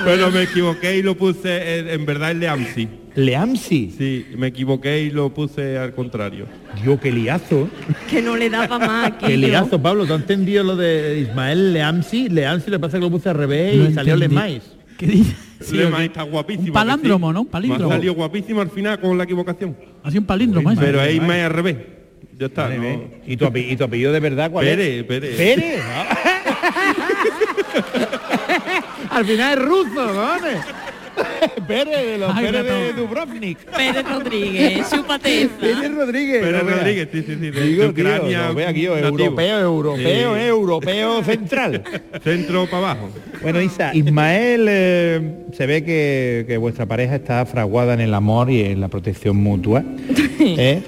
[0.05, 2.87] Pero me equivoqué y lo puse, en, en verdad es Leamsi.
[3.17, 3.93] Leamsi.
[3.97, 6.45] Sí, me equivoqué y lo puse al contrario.
[6.85, 7.67] Yo qué liazo.
[8.09, 9.25] Que no le daba más aquí.
[9.25, 10.05] Qué liazo, Pablo.
[10.05, 12.29] ¿Tú has entendido lo de Ismael Leamsi?
[12.29, 14.15] Leamsi le pasa que lo puse al revés y salió.
[14.15, 14.61] Lemais.
[14.97, 15.35] ¿Qué dice?
[15.71, 16.67] Lema está guapísimo.
[16.67, 17.33] un palíndromo, ¿que sí?
[17.33, 17.41] ¿no?
[17.41, 17.87] Un palíndromo.
[17.89, 19.75] Me ha salido guapísimo al final con la equivocación.
[20.03, 20.75] Así un palíndromo, ¿eh?
[20.79, 21.77] Pero es Ismael al revés.
[22.37, 22.63] Ya está.
[22.63, 23.03] Vale, ¿no?
[23.25, 25.03] ¿Y, tu api- ¿Y tu apellido de verdad cuál Pérez, es?
[25.05, 25.35] Pérez.
[25.37, 25.81] Pérez.
[29.09, 30.27] Al final es ruso, ¿no?
[31.67, 32.93] Pérez, de los Ay, Pérez de.
[32.93, 33.57] Dubrovnik.
[33.65, 35.57] Pérez Rodríguez, chúpate esa.
[35.59, 36.43] Pérez Rodríguez.
[36.43, 36.69] Pérez no.
[36.69, 38.97] Rodríguez, sí, sí, sí, de- Digo, de tío, Ucrania no, ve aquí, nativo.
[38.97, 40.41] europeo, europeo, Sí.
[40.41, 41.83] europeo central.
[42.23, 43.09] Centro para abajo.
[43.41, 48.49] Bueno, Isa, Ismael, eh, se ve que, que vuestra pareja está fraguada en el amor
[48.49, 49.83] y en la protección mutua.
[50.39, 50.81] ¿eh?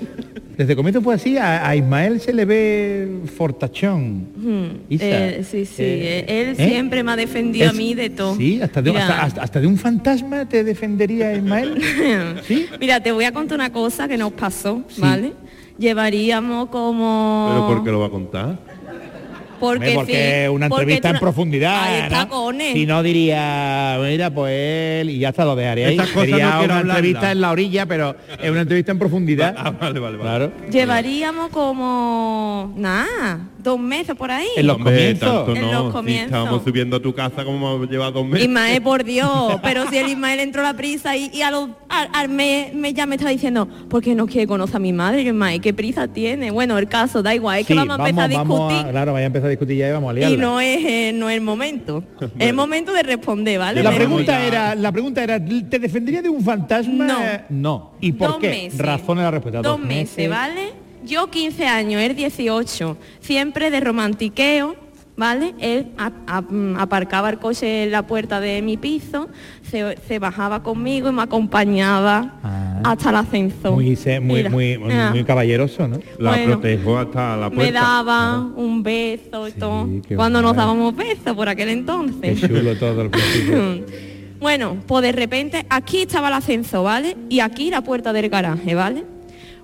[0.59, 4.27] Desde comienzo fue así, a, a Ismael se le ve fortachón.
[4.89, 6.67] Isa, Eh, sí, sí, eh, él ¿eh?
[6.69, 8.35] siempre me ha defendido a mí de todo.
[8.35, 11.81] Sí, hasta de, hasta- hasta de un fantasma te defendería Ismael.
[12.45, 12.65] ¿Sí?
[12.77, 15.31] Mira, te voy a contar una cosa que nos pasó, ¿vale?
[15.77, 17.47] Llevaríamos como...
[17.53, 18.59] Pero ¿por qué lo va a contar?
[19.59, 21.83] Porque, porque sí, una entrevista en profundidad.
[21.83, 22.51] Ahí está, ¿no?
[22.59, 24.53] Si no diría, mira, pues
[25.01, 25.99] él, y ya está lo dejaría ahí.
[26.13, 29.55] Sería no quiero una entrevista en la orilla, pero es una entrevista en profundidad.
[29.61, 30.21] Ah, vale, vale, vale.
[30.21, 30.51] Claro.
[30.71, 32.73] Llevaríamos como...
[32.77, 34.47] Nada, dos meses por ahí.
[34.55, 35.45] En los Hombre, comienzos.
[35.45, 35.71] tanto En no.
[35.71, 36.25] los Si comienzos.
[36.25, 38.47] estábamos subiendo a tu casa como lleva dos meses.
[38.47, 41.69] Ismael, por Dios, pero si el Ismael entró a la prisa y, y a los,
[41.89, 44.93] al, al mes, mes ya me está diciendo, ¿por qué no quiere conocer a mi
[44.93, 45.21] madre?
[45.23, 46.51] Ismael, ¿qué prisa tiene?
[46.51, 49.13] Bueno, el caso, da igual, es que Sí, vamos a empezar a vamos discutir claro,
[49.13, 50.35] vaya a empezar a discutir ya y vamos a liarla.
[50.35, 52.03] y no es, eh, no es el momento.
[52.39, 53.83] Es el momento de responder, ¿vale?
[53.83, 57.05] la pregunta era, la pregunta era, ¿te defendería de un fantasma?
[57.05, 57.19] No.
[57.49, 57.91] No.
[58.01, 58.49] ¿Y por Dos qué?
[58.49, 58.77] meses.
[58.79, 59.61] Razón de la respuesta.
[59.61, 60.73] Dos meses, ¿vale?
[61.05, 64.75] Yo 15 años, él 18, siempre de romantiqueo,
[65.17, 65.53] ¿vale?
[65.59, 69.27] Él a- a- mm, aparcaba el coche en la puerta de mi piso,
[69.69, 72.81] se, se bajaba conmigo y me acompañaba Ah.
[72.85, 73.73] hasta el ascensor.
[73.73, 75.99] Muy, muy, Mira, muy, muy, muy caballeroso, ¿no?
[76.19, 77.63] La Bueno, protejo hasta la puerta.
[77.65, 79.87] me daba un beso y Sí, todo.
[80.15, 80.65] Cuando nos guay.
[80.65, 82.39] dábamos besos por aquel Qué entonces.
[82.41, 83.85] chulo todo el principio.
[84.39, 87.17] Bueno, pues de repente aquí estaba el ascenso, ¿vale?
[87.27, 89.03] Y aquí la puerta del garaje, ¿vale?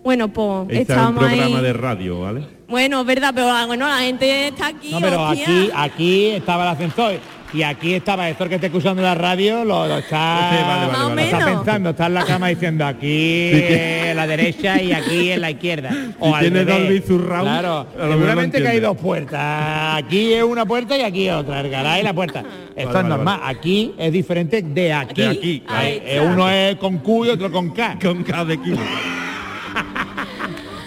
[0.06, 1.64] Bueno, pues es un estábamos programa ahí.
[1.64, 2.44] de radio, ¿vale?
[2.70, 4.92] Bueno, verdad, pero ah, bueno, la gente está aquí.
[4.92, 5.44] No, pero hostia.
[5.46, 7.14] aquí, aquí estaba el ascensor.
[7.54, 10.92] Y aquí estaba esto que está escuchando la radio, lo, lo está, Sí, vale, vale,
[10.92, 11.24] Más o vale.
[11.24, 15.52] está pensando, está en la cama diciendo aquí en la derecha y aquí en la
[15.52, 15.90] izquierda.
[16.20, 16.66] O Si al tiene.
[16.66, 19.96] Dolby Surround, Claro, seguramente que hay dos puertas.
[20.04, 22.40] Aquí es una puerta y aquí otra, el garaje y la puerta.
[22.42, 23.40] Esto Vale, es vale, normal.
[23.44, 25.22] Aquí es diferente de aquí.
[25.22, 26.22] De aquí, Ahí Eh, está.
[26.30, 27.98] uno es con Q y otro con K.
[28.02, 28.78] Con cada de kilo.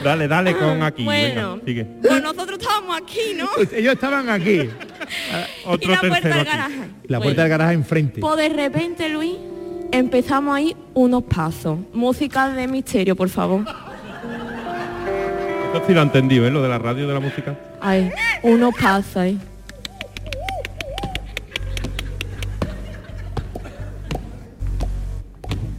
[0.03, 1.05] Dale, dale con aquí.
[1.05, 1.85] Bueno, Venga, sigue.
[2.03, 3.47] pues nosotros estábamos aquí, ¿no?
[3.55, 4.53] Pues ellos estaban aquí.
[4.63, 4.69] y
[5.65, 6.45] Otro la puerta del aquí.
[6.49, 6.75] garaje.
[7.05, 8.21] La Bueno, puerta del garaje enfrente.
[8.21, 9.37] Pues de repente, Luis,
[9.93, 11.79] empezamos ahí unos pasos.
[11.93, 13.65] Música de misterio, por favor.
[15.67, 16.51] Esto sí lo entendido, ¿eh?
[16.51, 17.57] Lo de la radio de la música.
[17.81, 18.11] Ahí,
[18.43, 19.39] unos pasos ahí.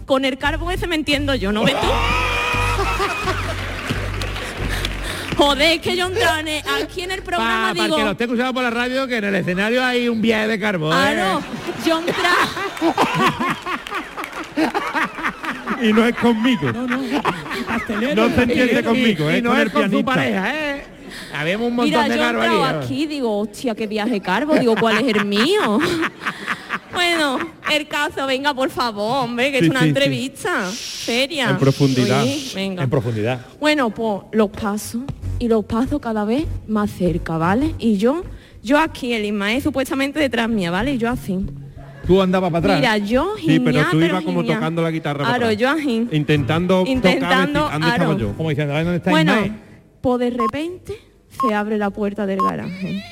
[0.05, 1.87] Con el carbo ese me entiendo yo, ¿no ves tú?
[5.39, 7.95] Joder, es que yo entraba en el- aquí en el programa Pa- para digo...
[7.95, 10.59] que lo esté escuchando por la radio, que en el escenario hay un viaje de
[10.59, 10.91] carbón.
[10.93, 11.15] Ah, ¿eh?
[11.15, 11.41] no.
[15.81, 16.71] Y no es conmigo.
[16.73, 16.99] No, no.
[17.65, 18.27] Pastelero.
[18.27, 19.37] No se entiende conmigo, y, ¿eh?
[19.37, 20.83] y no con es el con su pareja, ¿eh?
[21.33, 22.85] Habemos un montón Mira, de yo aquí.
[22.85, 24.55] aquí digo, hostia, qué viaje carbo.
[24.55, 25.79] Digo, ¿cuál es el mío?
[26.93, 27.37] Bueno,
[27.73, 29.89] el caso, venga, por favor, hombre, que Sí, es una sí, sí.
[29.89, 31.49] entrevista seria.
[31.49, 32.25] En profundidad.
[32.55, 32.83] Venga.
[32.83, 33.45] En profundidad.
[33.59, 35.01] Bueno, pues los pasos
[35.39, 37.75] y los pasos cada vez más cerca, ¿vale?
[37.79, 38.23] Y yo,
[38.63, 40.93] yo aquí, el Ismael supuestamente detrás mía, ¿vale?
[40.93, 41.37] Y yo así.
[42.07, 42.79] Tú andabas para atrás.
[42.79, 45.25] Mira, yo Sí, pero tú ibas como tocando la guitarra.
[45.25, 46.07] para yo así.
[46.11, 48.17] Intentando, Intentando, tocar, ¿dónde estaba aro.
[48.19, 48.33] yo?
[48.35, 49.53] Como diciendo, dónde está Bueno, Ismael?
[50.01, 50.93] pues de repente
[51.47, 53.03] se abre la puerta del garaje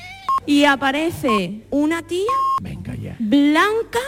[0.46, 2.24] y aparece una tía
[2.60, 2.87] Venga.
[3.28, 3.98] Blanca,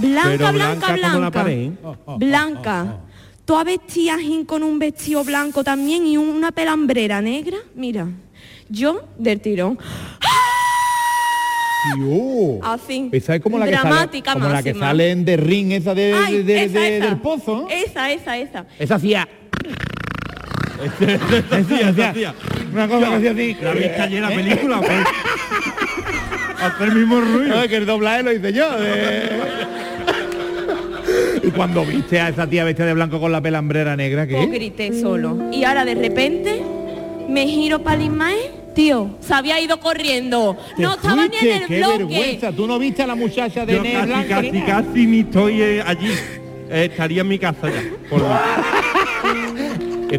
[0.00, 1.72] blanca, Pero blanca, blanca como la blanca, pared, ¿eh?
[2.18, 2.98] blanca.
[3.44, 7.58] Toda vestida así con un vestido blanco también y una pelambrera negra.
[7.74, 8.06] Mira,
[8.68, 9.78] yo del tirón,
[11.96, 12.60] Tío.
[12.64, 13.08] así.
[13.12, 15.92] Esa es como la que sale, dramática como la que sale en The Ring, esa
[15.94, 17.06] de, Ay, de- de- esa, de- esa.
[17.06, 17.66] del pozo.
[17.68, 18.66] Esa, esa, esa.
[18.78, 19.28] Esa hacía.
[22.72, 23.56] Una cosa que hacía así.
[23.60, 24.80] ¿La viste ayer la película?
[26.66, 26.74] o qué?
[26.74, 27.56] Hace el mismo ruido.
[27.56, 28.70] No, que el doblaje lo hice yo.
[28.78, 29.62] de-
[31.44, 34.46] y cuando viste a esa tía vestida de blanco con la pelambrera negra, ¿qué?
[34.46, 35.50] grité solo.
[35.52, 36.62] Y ahora de repente
[37.28, 38.38] me giro para el Ismael.
[38.74, 40.56] Tío, se había ido corriendo.
[40.76, 41.98] Te No estaba ni en el qué bloque.
[41.98, 42.52] vergüenza.
[42.52, 43.82] Tú no viste a la muchacha de Yo
[44.28, 46.08] casi, casi, ni estoy eh, allí.
[46.70, 47.82] Eh, estaría en mi casa ya.
[48.08, 48.22] Por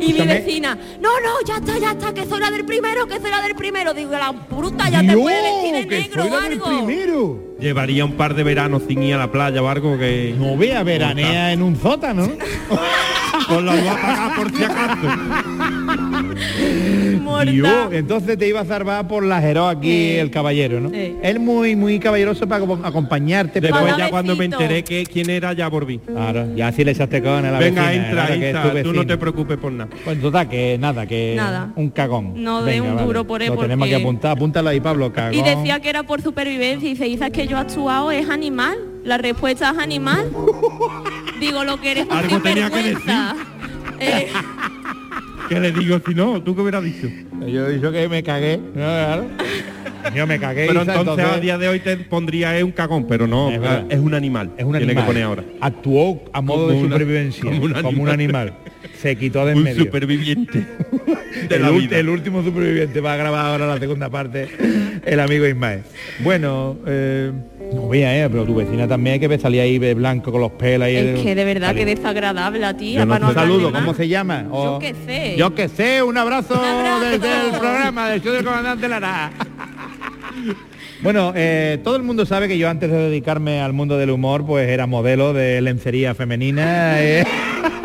[0.01, 3.19] Y mi vecina, no, no, ya está, ya está, que soy la del primero, que
[3.19, 3.93] soy la del primero.
[3.93, 6.85] Digo, la bruta ya te puede vestir de que negro soy o del algo.
[6.85, 7.39] primero.
[7.59, 10.35] Llevaría un par de veranos sin ir a la playa o algo que...
[10.37, 12.27] No vea, veranea en un sótano.
[13.47, 15.07] Con apagada por si acaso.
[17.41, 20.89] Entonces te iba a salvar por la Jero aquí el caballero, ¿no?
[20.89, 21.15] Sí.
[21.21, 23.61] Él muy muy caballeroso para acom- acompañarte.
[23.61, 25.99] pero- Después Para ya cuando me enteré que quién era ya volví.
[25.99, 28.83] Claro, ya si le echaste con a la Venga, vecina, entra, entra.
[28.83, 29.89] Tú no te preocupes por nada.
[30.03, 31.71] Pues total, que nada, que Nada.
[31.75, 32.33] un cagón.
[32.43, 35.33] No dé un duro por él Lo tenemos que apuntar, apúntalo ahí, Pablo, cagón.
[35.35, 38.77] Y decía que era por supervivencia y se dice que yo he actuado es animal.
[39.03, 40.29] La respuesta es animal.
[41.39, 43.35] Digo lo que eres Algo tenía que sinvergüenza.
[43.99, 44.27] Eh,
[45.49, 46.41] ¿Qué le digo si no?
[46.41, 47.07] ¿Tú qué hubieras dicho?
[47.47, 48.57] Yo he dicho que me cagué.
[48.57, 48.71] ¿no?
[48.73, 49.25] Claro.
[50.15, 50.67] Yo me cagué.
[50.67, 53.49] Pero Isa, entonces, a día de hoy te pondría es un cagón, pero no,
[53.89, 54.51] Es un animal.
[54.57, 55.03] es un Tiene animal.
[55.03, 55.43] que poner ahora.
[55.61, 58.53] Actuó a modo de Como una- supervivencia, como un como un animal.
[58.99, 59.83] Se quitó de en Un medio.
[59.83, 60.59] superviviente
[61.49, 61.97] de el, la vida.
[61.97, 64.47] el último superviviente va a grabar ahora la segunda parte,
[65.05, 65.81] el amigo Ismael.
[66.19, 67.31] Bueno, eh,
[67.73, 70.41] no vea, eh, pero tu vecina también hay que ver salir ahí de blanco con
[70.41, 70.95] los pelos ahí.
[70.95, 71.85] es el- que de verdad salir.
[71.85, 72.99] que desagradable tía.
[72.99, 73.81] Yo no para no saludo, más.
[73.81, 74.43] ¿cómo se llama?
[74.43, 75.35] Yo O- qué sé.
[75.37, 76.99] Yo que sé, un abrazo, Un abrazo.
[77.05, 79.31] desde el programa del show del comandante Lara.
[81.01, 84.45] Bueno, eh, todo el mundo sabe que yo antes de dedicarme al mundo del humor,
[84.45, 87.01] pues era modelo de lencería femenina.
[87.01, 87.23] eh.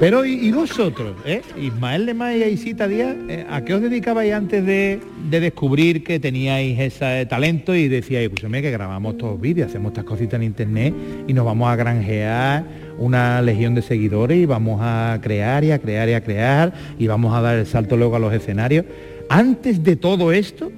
[0.00, 1.14] Pero ¿y, vosotros?
[1.26, 1.42] eh?
[1.60, 6.18] Ismael Lemay y Isita Díaz, eh, ¿a qué os dedicabais antes de, de descubrir que
[6.18, 10.94] teníais ese talento y decíais, escúchame que grabamos todos vídeos, hacemos estas cositas en internet
[11.28, 12.64] y nos vamos a granjear
[12.96, 17.06] una legión de seguidores y vamos a crear y a crear y a crear y
[17.06, 18.86] vamos a dar el salto luego a los escenarios?
[19.28, 20.72] Antes de todo esto,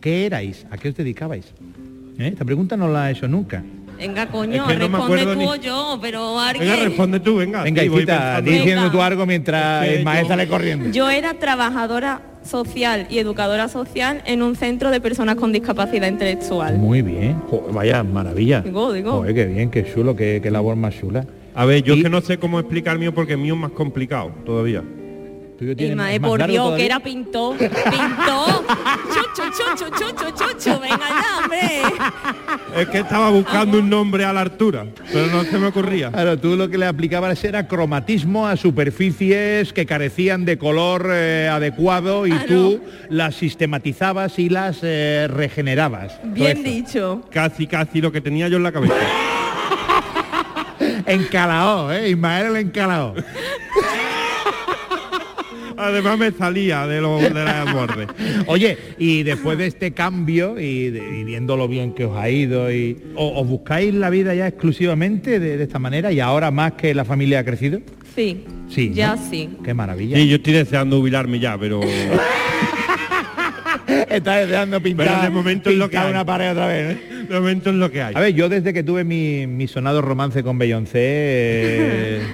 [0.00, 0.66] ¿qué erais?
[0.68, 1.46] ¿A qué os dedicabais?
[2.18, 2.26] ¿Eh?
[2.26, 3.62] Esta pregunta no la he hecho nunca.
[4.02, 6.68] Venga, coño, Es que no me responde tú ni- o yo, pero alguien...
[6.68, 7.62] Venga, responde tú, venga.
[7.62, 8.90] Venga, Isita, diciendo Venga.
[8.90, 10.90] tú algo mientras Es que Ismael yo- sale corriendo.
[10.90, 16.76] Yo era trabajadora social y educadora social en un centro de personas con discapacidad intelectual.
[16.78, 17.40] Muy bien.
[17.48, 18.60] Joder, vaya maravilla.
[18.62, 19.12] Digo, digo.
[19.12, 21.24] Joder, qué bien, qué chulo, qué, qué labor más chula.
[21.54, 23.60] A ver, yo Y- es que no sé cómo explicar mío porque el mío es
[23.60, 24.82] más complicado todavía.
[25.62, 26.76] Tuyo tiene más por largo Dios, todavía.
[26.76, 27.56] que era pintor.
[27.58, 28.64] Pintor.
[29.14, 30.80] Chocho, chocho, chocho, chocho.
[30.80, 31.60] Venga ya, hombre.
[32.76, 36.10] Es que estaba buscando un nombre a la altura, pero no se me ocurría.
[36.10, 41.48] Claro, tú lo que le aplicabas era cromatismo a superficies que carecían de color eh,
[41.50, 46.18] adecuado y tú las sistematizabas y las eh, regenerabas.
[46.24, 47.22] Bien dicho.
[47.30, 48.94] Casi, casi lo que tenía yo en la cabeza.
[51.06, 52.10] Encalao, ¿eh?
[52.10, 53.14] Ismael el encalao.
[55.82, 58.08] Además me salía de los de las bordes.
[58.46, 62.28] Oye, y después de este cambio y, de- y viendo lo bien que os ha
[62.30, 66.50] ido, y, ¿o- ¿os buscáis la vida ya exclusivamente de, de esta manera y ahora
[66.50, 67.80] más que la familia ha crecido?
[68.14, 68.44] Sí.
[68.68, 68.92] Sí.
[68.94, 69.22] Ya ¿no?
[69.30, 69.50] sí.
[69.64, 70.16] Qué maravilla.
[70.16, 71.80] Sí, yo estoy deseando jubilarme ya, pero
[74.08, 76.10] Está deseando pintar, Pero de momento es lo que hay.
[76.10, 76.96] una pared otra vez.
[76.96, 77.00] ¿eh?
[77.28, 78.14] de momento es lo que hay.
[78.14, 82.20] A ver, yo desde que tuve mi, mi sonado romance con Beyoncé, eh,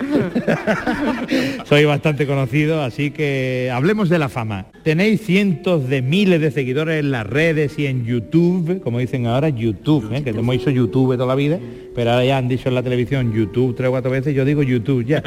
[1.70, 4.66] soy bastante conocido, así que hablemos de la fama.
[4.82, 9.50] Tenéis cientos de miles de seguidores en las redes y en YouTube, como dicen ahora,
[9.50, 10.24] YouTube, ¿eh?
[10.24, 11.60] que hemos dicho YouTube toda la vida,
[11.94, 14.64] pero ahora ya han dicho en la televisión YouTube tres o cuatro veces, yo digo
[14.64, 15.22] YouTube ya.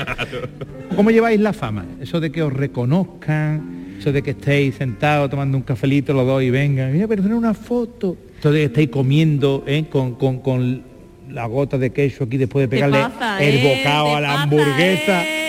[0.98, 1.86] ¿Cómo lleváis la fama?
[2.02, 6.44] Eso de que os reconozcan, eso de que estéis sentados tomando un cafelito los dos
[6.44, 8.18] y vengan, mira, pero una foto.
[8.38, 9.86] Eso de que estéis comiendo ¿eh?
[9.90, 10.84] con, con, con
[11.30, 13.78] la gota de queso aquí después de pegarle pasa, el ¿eh?
[13.78, 15.43] bocado a la pasa, hamburguesa.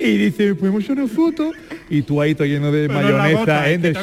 [0.00, 0.08] ¿Eh?
[0.08, 1.52] Y dice, podemos hacer una foto.
[1.88, 3.78] Y tú ahí todo lleno de Pero mayonesa, gota, ¿eh?
[3.78, 3.94] del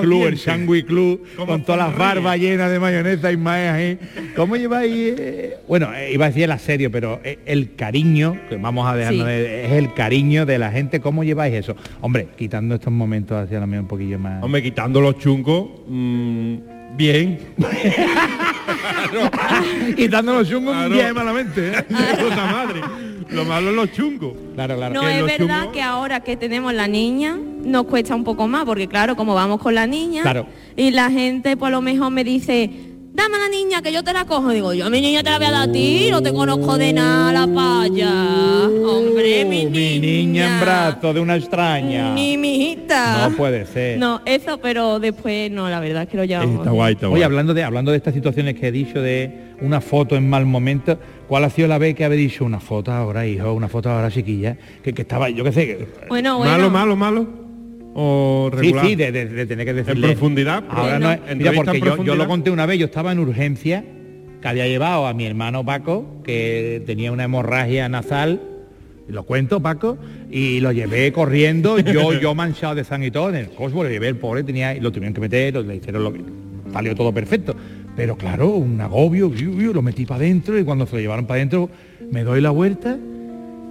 [0.00, 0.38] Club, el.
[0.38, 3.98] Sandwich Club, con todas las barbas llenas de mayonesa y maíz ahí.
[4.34, 5.14] ¿Cómo lleváis?
[5.16, 5.56] eh?
[5.68, 9.26] Bueno, eh, iba a decir el asedio, pero eh, el cariño, que vamos a dejarnos
[9.28, 9.32] Sí.
[9.32, 11.00] es el cariño de la gente.
[11.00, 11.76] ¿Cómo lleváis eso?
[12.00, 14.42] Hombre, quitando estos momentos hacia la mía un poquillo más.
[14.42, 16.56] Hombre, quitando los chungos, mm,
[16.96, 17.38] bien.
[19.96, 21.68] quitando los chungos bien malamente.
[21.78, 21.82] ¿eh?
[21.84, 22.80] Puta madre.
[23.30, 24.32] Lo malo es los chungos.
[24.54, 24.94] Claro, claro.
[24.94, 28.64] No, es verdad chungos- que ahora que tenemos la niña nos cuesta un poco más,
[28.64, 30.46] porque claro, como vamos con la niña Claro.
[30.76, 32.70] y la gente por lo mejor me dice,
[33.16, 34.50] dame a la niña que yo te la cojo.
[34.50, 36.76] Digo, yo a mi niña te la voy a dar a ti, no te conozco
[36.78, 38.68] de nada, la paya.
[38.86, 39.80] Hombre, mi Uh, niña.
[39.80, 42.12] mi niña en brazos de una extraña.
[42.12, 43.28] Mi hijita.
[43.28, 43.98] No puede ser.
[43.98, 46.58] No, eso, pero después no, la verdad es que lo llevamos.
[46.58, 47.22] Está guay, está Oye, guay.
[47.22, 50.98] hablando de, hablando de estas situaciones que he dicho de una foto en mal momento,
[51.26, 54.10] ¿cuál ha sido la vez que habéis dicho una foto ahora, hijo, una foto ahora,
[54.10, 54.56] chiquilla?
[54.82, 55.66] Que, que estaba, yo qué sé.
[55.66, 56.52] que- Bueno, bueno.
[56.52, 57.45] Malo, malo, malo.
[57.98, 58.86] O Sí, regular.
[58.86, 60.08] sí, de, de- de tener que decirle.
[60.08, 63.18] profundidad, Ahora no es- mira, porque en yo, lo conté una vez, yo estaba en
[63.20, 63.82] urgencia,
[64.42, 68.42] que había llevado a mi hermano Paco, que tenía una hemorragia nasal,
[69.08, 69.96] lo cuento, Paco,
[70.30, 73.88] y lo llevé corriendo, yo, yo manchado de sangre y todo, en el cosmo, lo
[73.88, 76.20] llevé el pobre, tenía, y lo tuvieron que meter, lo- le hicieron lo que
[76.74, 77.56] salió todo perfecto.
[77.96, 81.24] Pero claro, un agobio, yo, yo lo metí para adentro y cuando se lo llevaron
[81.24, 81.70] para adentro,
[82.10, 82.94] me doy la vuelta.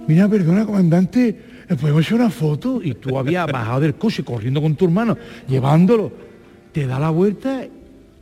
[0.08, 1.36] Mira, perdona, comandante, ¿le
[1.74, 2.80] podemos hacer una foto?
[2.82, 5.16] Y tú habías bajado del coche corriendo con tu hermano,
[5.48, 6.12] llevándolo.
[6.72, 7.62] Te da la vuelta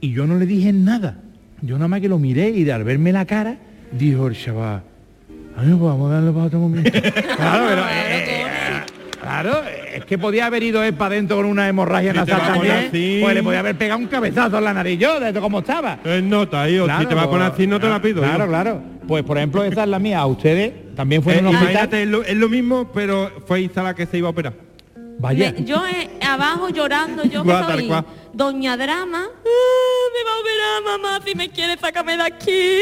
[0.01, 1.19] y yo no le dije nada.
[1.61, 3.57] Yo nada más que lo miré y de al verme la cara,
[3.93, 4.83] dijo el chaval,
[5.57, 6.91] "Ay, pues vamos a darle para otro momento.
[7.37, 8.45] claro, pero, eh, eh,
[9.21, 9.53] claro,
[9.95, 13.43] es que podía haber ido él para adentro con una hemorragia nasal también, pues le
[13.43, 15.99] podía haber pegado un cabezazo en la nariz yo, de cómo estaba.
[16.05, 16.87] Es nota, hijo.
[16.99, 18.23] si te va a poner así, no te la pido.
[18.23, 18.83] Claro, claro.
[19.07, 20.21] Pues por ejemplo, esa es la mía.
[20.21, 23.95] A ustedes también fue Eh, imagínate, es lo, es lo mismo, pero fue Isa la
[23.95, 24.55] que se iba a operar.
[25.19, 25.53] Vaya.
[25.53, 27.91] Me- yo eh, abajo llorando, yo que soy.
[28.33, 29.25] Doña Drama.
[29.29, 32.79] "Ah, me va a operar, mamá, si me quiere, sácame de aquí,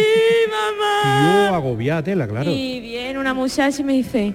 [0.51, 1.49] mamá.
[1.51, 2.51] Yo agobiada tela, claro.
[2.51, 4.35] Y viene una muchacha y me dice,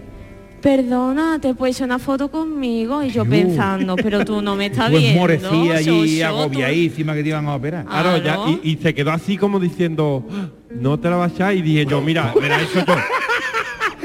[0.62, 3.04] perdona, te puedes una foto conmigo.
[3.04, 3.30] Y yo Yo.
[3.30, 5.30] pensando, pero tú no me estás Tú viendo.
[5.32, 7.86] esmorecía allí, agobiadísima que te iban a operar.
[7.86, 11.54] Claro, ya, y, y se quedó así como diciendo, "Ah, no te la vas a.
[11.54, 12.96] Y dije yo, mira, me la he hecho yo.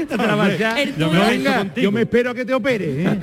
[0.07, 0.79] Te la vas ya.
[0.81, 3.03] El Yo me, venga, yo me espero a que te opere.
[3.03, 3.19] ¿eh?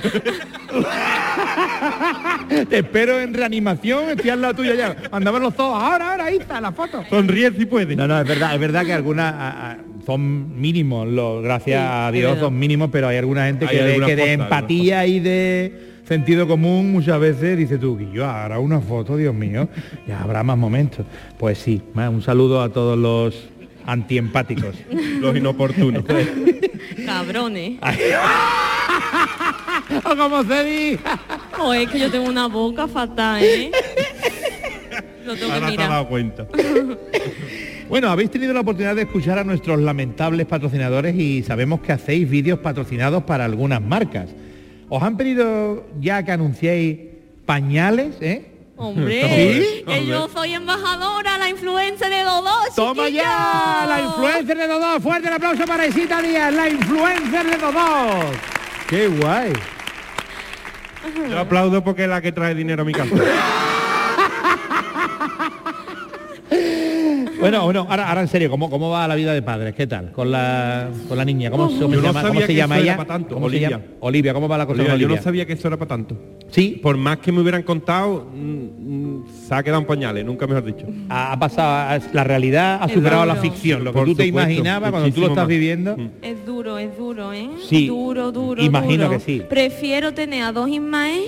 [2.69, 4.95] te espero en reanimación, estoy al lado tuya ya.
[5.11, 7.03] Mandaban los ojos, ahora, ahora, ahí está la foto.
[7.09, 7.95] Sonríe si puede.
[7.95, 11.87] No, no, es verdad, es verdad que algunas a- a- son mínimos, los, gracias Sí,
[11.89, 15.91] a Dios son mínimos, pero hay alguna gente Hay que, de, que empatía y de
[16.07, 19.69] sentido común muchas veces dice tú, que yo ahora una foto, Dios mío,
[20.07, 21.05] ya habrá más momentos.
[21.37, 23.49] Pues sí, un saludo a todos los
[23.85, 24.75] antiempáticos.
[25.19, 26.03] Los inoportunos.
[27.05, 27.79] Cabrones.
[30.03, 31.19] o como se diga.
[31.59, 33.71] O es que yo tengo una boca fatal, ¿eh?
[35.25, 35.89] Lo tengo que Ahora te has mirar.
[35.89, 36.47] dado cuenta.
[37.91, 42.29] Bueno, habéis tenido la oportunidad de escuchar a nuestros lamentables patrocinadores y sabemos que hacéis
[42.29, 44.29] vídeos patrocinados para algunas marcas.
[44.87, 46.99] ¿Os han pedido ya que anunciéis
[47.45, 48.49] pañales, eh?
[48.77, 49.23] Hombre,
[49.61, 49.83] ¿Sí?
[49.85, 53.23] que yo soy embajadora, la influencia de Dodó, ¡Toma chiquillo.
[53.23, 53.85] ya!
[53.85, 54.99] La influencer de Dodó.
[55.01, 58.21] Fuerte el aplauso para Isita Díaz, la influencer de Dodó.
[58.87, 59.51] Qué guay.
[61.29, 63.13] Yo aplaudo porque es la que trae dinero a mi casa.
[67.41, 69.73] Bueno, bueno, ahora, ahora en serio, ¿cómo, ¿cómo va la vida de padres?
[69.75, 70.11] ¿Qué tal?
[70.11, 72.97] Con la, con la niña, ¿cómo, se- cómo Yo no llama, cómo se llama ella?
[73.05, 73.69] tanto, ¿Cómo se Olivia.
[73.71, 73.83] llama?
[73.99, 75.17] Olivia, ¿cómo va la cosa Olivia, con yo Olivia?
[75.17, 76.15] no sabía que eso era para tanto.
[76.49, 76.79] Sí.
[76.81, 80.63] Por más que me hubieran contado, mm, mm, se ha quedado en pañales, nunca mejor
[80.65, 80.85] dicho.
[81.09, 83.83] Ha, ha pasado, la realidad ha Es superado la ficción.
[83.83, 85.47] Lo que Por tú te supuesto, imaginabas cuando tú lo estás más.
[85.47, 85.97] viviendo.
[86.21, 87.49] Es duro, es duro, ¿eh?
[87.67, 89.17] Sí, Duro, duro, imagino duro.
[89.17, 89.41] que sí.
[89.49, 91.23] Prefiero tener a dos Ismael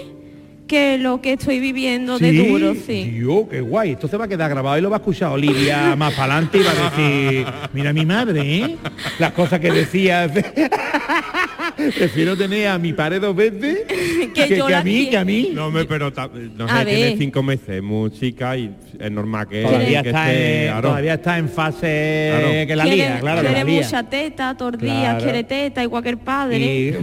[0.68, 3.03] que lo que estoy viviendo de duro, sí.
[3.11, 3.91] Dios, qué guay.
[3.91, 6.57] Esto se va a quedar grabado y lo va a escuchar Olivia más para adelante
[6.59, 8.78] y va a decir, mira mi madre, ¿eh?
[9.20, 10.32] Las cosas que decía.
[11.97, 13.80] Prefiero tener a mi padre dos veces
[14.34, 15.51] que, Que yo que la a mí, que a mí.
[15.53, 20.03] No, me, pero ta- no sé, tiene cinco meses, música y es normal que, Todavía
[20.03, 20.89] que está, esté- en, claro.
[20.89, 22.68] todavía está en fase Claro.
[22.68, 23.82] que la quiere lía, claro, quiere la lía.
[23.82, 25.24] mucha teta, todos los días, Claro.
[25.24, 26.57] quiere teta, igual que el padre.
[26.59, 26.93] Y-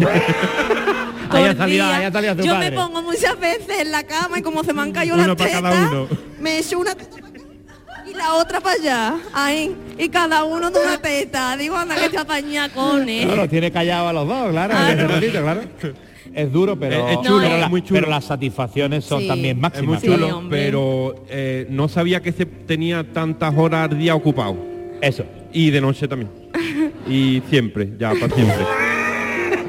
[1.30, 1.90] Salido, días.
[1.92, 2.70] ahí ha salido tu Yo padre.
[2.70, 5.36] me pongo muchas veces en la cama y como se me han caído Uno las
[5.36, 6.08] para tetas, cada uno.
[6.40, 6.92] me echo una
[8.10, 9.14] y la otra para allá.
[9.32, 9.74] Ahí.
[9.98, 11.56] Y cada uno de una teta.
[11.56, 14.74] Digo, anda que te apaña con No, los tiene callados a los dos, claro.
[14.74, 15.08] Claro.
[15.08, 15.60] ratito, claro.
[16.34, 18.00] Es duro, pero, Es- es chulo, pero, es la- muy chulo.
[18.00, 19.28] pero las satisfacciones son Sí.
[19.28, 19.86] también Es máximas.
[19.86, 20.62] muy Sí, chulo, hombre.
[20.64, 24.56] pero eh, no sabía que se tenía tantas horas al día ocupado.
[25.00, 25.24] Eso.
[25.52, 26.30] Y de noche también.
[27.08, 28.64] y siempre, ya, para siempre.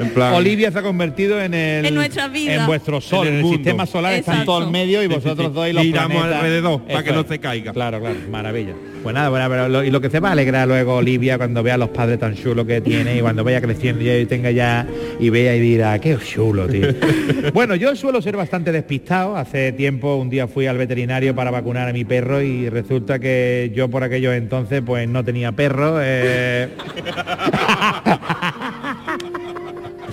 [0.02, 0.34] En plan...
[0.34, 2.56] Olivia se ha convertido en el En nuestra vida.
[2.56, 4.52] en vuestro sol, En en el sistema solar está en Exacto.
[4.54, 5.54] todo el medio y vosotros sí.
[5.54, 7.72] dos y los Giramos alrededor para que no se caiga.
[7.74, 8.74] Claro, claro, maravilla.
[9.04, 11.64] Pues nada, bueno, pero lo, y lo que se va a alegrar luego Olivia cuando
[11.64, 14.52] vea a los padres tan chulos que tiene y cuando vaya creciendo ya y tenga
[14.52, 14.86] ya
[15.20, 16.88] y vea y dirá, qué chulo, tío.
[17.54, 19.36] bueno, yo suelo ser bastante despistado.
[19.36, 23.72] Hace tiempo un día fui al veterinario para vacunar a mi perro y resulta que
[23.74, 25.98] yo por aquellos entonces pues no tenía perro.
[26.02, 26.70] eh,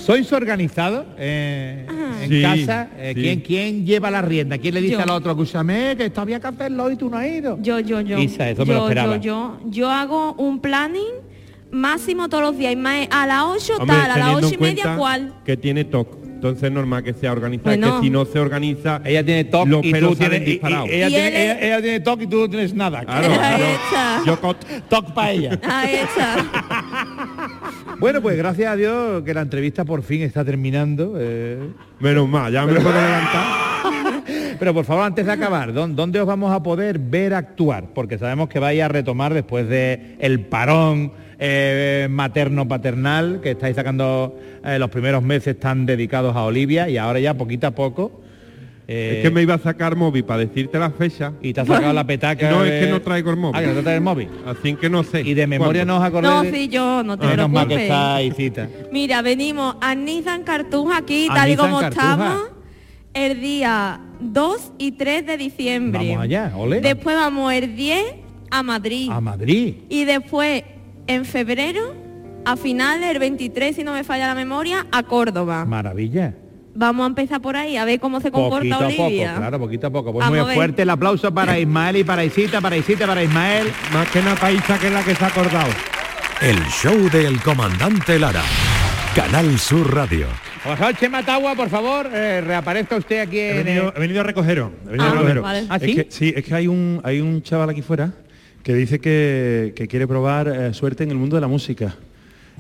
[0.09, 1.86] ¿Sois organizados eh,
[2.22, 2.88] en Sí, casa?
[2.96, 3.20] Eh, sí.
[3.20, 4.56] ¿quién, ¿Quién lleva la rienda?
[4.56, 5.02] ¿Quién le dice Yo.
[5.02, 7.59] al otro, escúchame, que esto había que hacerlo y tú no has ido?
[7.61, 8.18] Yo, yo, yo.
[8.18, 9.18] Isa, eso me yo, lo esperaba.
[9.18, 11.12] yo, yo, yo hago un planning
[11.70, 12.74] máximo todos los días.
[13.11, 15.34] A las 8 Hombre, tal, a las teniendo 8 y media cuál.
[15.44, 16.17] Que tiene TOC.
[16.39, 17.76] Entonces es normal que sea organizada.
[17.76, 17.99] Bueno.
[18.01, 20.39] que si no se organiza, Ella tiene TOC los y pelos tú tienes...
[20.39, 20.89] salen y- y- disparados.
[20.89, 23.05] ella, Y tiene, él es- ella- ella tiene TOC y tú no tienes nada.
[23.05, 23.62] Claro, Ahí
[24.24, 25.59] yo- cot- TOC para ella.
[27.99, 31.14] Bueno, pues gracias a Dios que la entrevista por fin está terminando.
[31.18, 31.59] eh.
[31.99, 33.68] Menos mal, ya me puedo levantar.
[34.59, 37.86] Pero por favor, antes de acabar, ¿dó- ¿dónde os vamos a poder ver actuar?
[37.95, 44.36] Porque sabemos que vais a retomar después de el parón eh, materno-paternal, que estáis sacando
[44.64, 48.20] eh, los primeros meses tan dedicados a Olivia y ahora ya poquito a poco.
[48.89, 51.32] eh, Es que me iba a sacar móvil para decirte la fecha.
[51.43, 52.51] Y te ha sacado la petaca.
[52.51, 53.57] No, de- es que no traigo el móvil.
[53.57, 54.28] Ah, que no te traes el móvil.
[54.47, 55.20] Así que no sé.
[55.22, 55.95] Y de memoria ¿Cuándo?
[55.95, 56.34] no os acordáis.
[56.34, 57.82] No, de- sí, yo, no te Menos mal que preocupes.
[57.84, 58.68] está ahí cita.
[58.93, 62.11] Mira, venimos a Nissan Cartuja aquí, A tal y como Cartuja.
[62.12, 62.43] estamos,
[63.14, 66.09] el día 2 y 3 de diciembre.
[66.09, 66.80] Vamos allá, ole.
[66.80, 68.03] Después vamos el 10
[68.51, 69.09] a Madrid.
[69.12, 69.74] A Madrid.
[69.89, 70.62] Y después,
[71.09, 71.94] en febrero,
[72.44, 75.64] a finales, el 23, si no me falla la memoria, a Córdoba.
[75.64, 76.34] Maravilla.
[76.74, 79.34] Vamos a empezar por ahí, a ver cómo se comporta Poquito a poco, Olivia.
[79.36, 80.12] claro, poquito a poco.
[80.12, 83.66] Pues Vamos muy fuerte el aplauso para Ismael y para Isita, para Isita, para Ismael.
[83.92, 85.70] Más que nada Isa, que es la que se ha acordado.
[86.40, 88.42] El show del comandante Lara.
[89.16, 90.26] Canal Sur Radio.
[90.64, 93.96] Gonzalo Chema Tagua, por favor, eh, reaparezca usted aquí He en venido, el...
[93.96, 94.70] he venido a recogeros.
[94.86, 95.42] he venido Ah, a recogeros.
[95.42, 95.66] vale.
[95.68, 95.94] ¿Ah, Es sí?
[95.96, 98.12] que- sí, es que hay un, hay un chaval aquí fuera
[98.68, 101.96] que dice que, que quiere probar eh, suerte en el mundo de la música.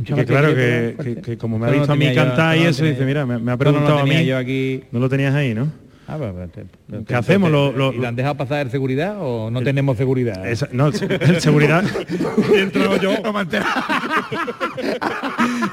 [0.02, 2.82] Que claro, que, que- como me ha no visto a mí yo, cantar y eso,
[2.82, 4.24] dice, mira, me, me ha no preguntado a mí.
[4.24, 4.84] yo aquí.
[4.90, 5.70] No lo tenías ahí, ¿no?
[6.10, 7.50] Ah, pues, pues, te- te- ¿Qué hacemos?
[7.50, 10.48] Lo- lo- ¿Y la han dejado pasar de seguridad o no tenemos seguridad?
[10.48, 11.84] Esa- no, el seguridad.
[12.56, 13.10] Entro yo.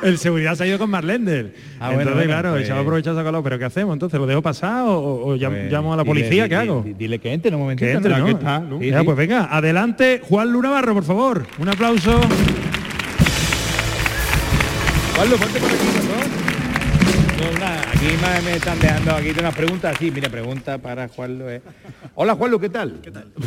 [0.04, 1.54] el seguridad se ha ido con Marlender.
[1.80, 3.44] Ah, bueno, entonces, bueno, claro, pues- el chaval aprovecha sacarlo.
[3.44, 3.94] ¿Pero qué hacemos?
[3.94, 6.44] Entonces, ¿lo dejo pasar o, o- o llam- Pues, llamo a la dile- policía?
[6.44, 6.82] di- ¿Qué hago?
[6.84, 7.86] di- Dile que entre un momentito.
[7.88, 8.26] Que entre, ¿no?
[8.26, 8.80] Aquí está, ¿no?
[8.80, 9.06] Sí, Ya, sí.
[9.06, 11.46] pues venga, adelante, Juan Lunavarro, por favor.
[11.60, 12.20] Un aplauso.
[15.16, 15.78] Juanlu, ponte por aquí,
[17.96, 19.96] aquí me, me están dejando aquí de unas preguntas.
[20.00, 21.50] Sí, mira, pregunta para Juanlu.
[21.50, 21.62] eh.
[22.16, 23.00] Hola, Juanlu, ¿qué tal?
[23.02, 23.28] ¿Qué tal?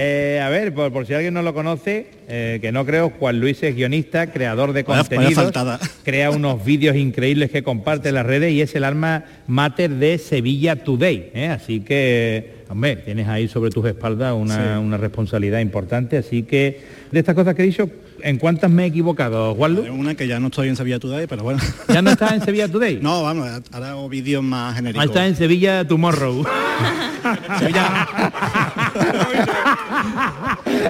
[0.00, 3.40] Eh, a ver, por, por si alguien no lo conoce, eh, que no creo, Juan
[3.40, 5.80] Luis es guionista, creador de faltada.
[6.04, 10.18] crea unos vídeos increíbles que comparte en las redes y es el alma mater de
[10.18, 11.30] Sevilla Today.
[11.34, 11.48] ¿eh?
[11.48, 14.80] Así que, hombre, tienes ahí sobre tus espaldas una, Sí.
[14.84, 16.16] una responsabilidad importante.
[16.18, 17.90] Así que, de estas cosas que he dicho,
[18.22, 19.82] ¿en cuántas me he equivocado, Juanlu?
[19.92, 21.60] Una que ya no estoy en Sevilla Today, pero bueno.
[21.88, 22.98] ¿Ya no estás en Sevilla Today?
[23.02, 25.04] No, vamos, ahora hago vídeos más Ah, genéricos.
[25.06, 26.44] estás en Sevilla Tomorrow.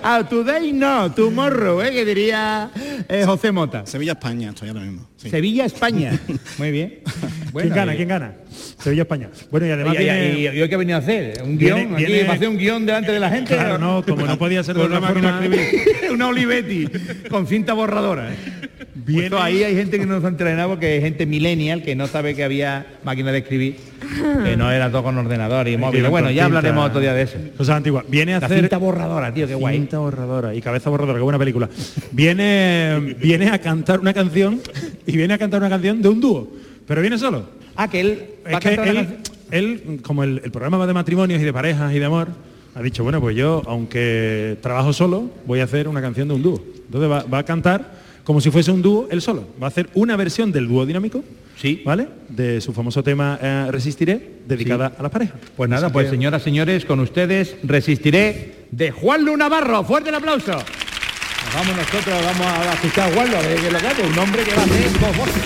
[0.02, 1.90] Ah, today no, tomorrow, ¿eh?
[1.92, 2.70] que diría
[3.08, 3.84] eh, José Mota.
[3.86, 5.06] Sevilla-España, estoy ahora mismo.
[5.18, 5.28] Sí.
[5.30, 6.18] Sevilla-España.
[6.58, 6.94] Muy bien.
[7.52, 7.94] ¿Quién gana?
[7.94, 8.32] ¿Quién gana?
[8.78, 9.28] Sevilla-España.
[9.50, 11.42] Bueno, y además Oye, viene- ¿Y, y hoy qué ha venido a hacer?
[11.42, 11.94] ¿Un Viene- guion?
[11.96, 13.54] aquí, ¿Va a hacer un guion delante de la gente?
[13.54, 16.86] Claro, no, como no podía ser de otra una forma- Olivetti
[17.28, 18.32] con cinta borradora.
[18.32, 18.36] ¿eh?
[18.94, 21.94] Viene- Puesto ahí hay gente que no se ha entrenado porque hay gente millennial que
[21.96, 23.76] no sabe que había máquina de escribir,
[24.44, 26.06] que no era todo con ordenador y móvil.
[26.08, 27.38] Bueno, ya hablaremos otro día de eso.
[27.56, 28.04] Cosas antiguas.
[28.08, 29.76] Viene a La hacer cinta borradora, tío, qué guay.
[29.78, 31.68] Cinta borradora y cabeza borradora, qué buena película.
[32.12, 34.60] Viene, viene a cantar una canción
[35.08, 36.48] y viene a cantar una canción de un dúo,
[36.86, 37.46] pero viene solo.
[37.74, 39.08] Ah, que él va Es a que cantar él,
[39.50, 42.28] él, como el, el programa va de matrimonios y de parejas y de amor,
[42.74, 46.42] ha dicho, bueno, pues yo, aunque trabajo solo, voy a hacer una canción de un
[46.42, 46.62] dúo.
[46.86, 49.48] Entonces va, va a cantar como si fuese un dúo él solo.
[49.60, 51.24] Va a hacer una versión del dúo dinámico,
[51.56, 51.82] Sí.
[51.84, 52.06] ¿vale?
[52.28, 55.36] De su famoso tema eh, Resistiré, dedicada a las parejas.
[55.56, 59.82] Pues nada, Así pues que- señoras, señores, con ustedes resistiré de Juan Lu Navarro.
[59.82, 60.52] Fuerte el aplauso.
[61.54, 64.02] Vamos nosotros, vamos a escuchar a ver qué es lo que hace.
[64.02, 65.42] Un hombre que va a hacer dos voces.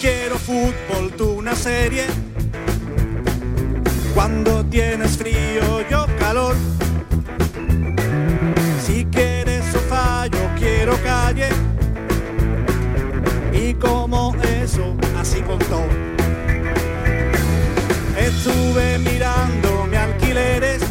[0.00, 2.06] Quiero fútbol, tú una serie.
[4.14, 4.97] Cuando tienes
[15.48, 15.86] así con todo.
[18.18, 20.82] Estuve mirando mi alquileres.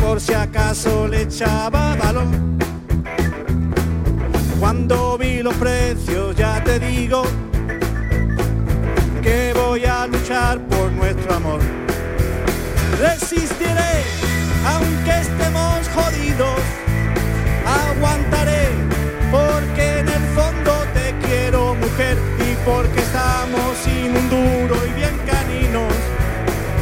[0.00, 2.58] Por si acaso le echaba balón.
[4.60, 7.24] Cuando vi los precios ya te digo
[9.22, 11.60] que voy a luchar por nuestro amor.
[13.00, 14.04] Resistiré
[14.66, 16.60] aunque estemos jodidos.
[17.66, 18.68] Aguantaré
[19.30, 22.33] porque en el fondo te quiero mujer
[22.64, 25.92] porque estamos sin un duro y bien caninos.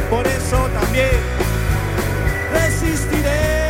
[0.09, 1.09] Por eso también
[2.53, 3.69] resistiré.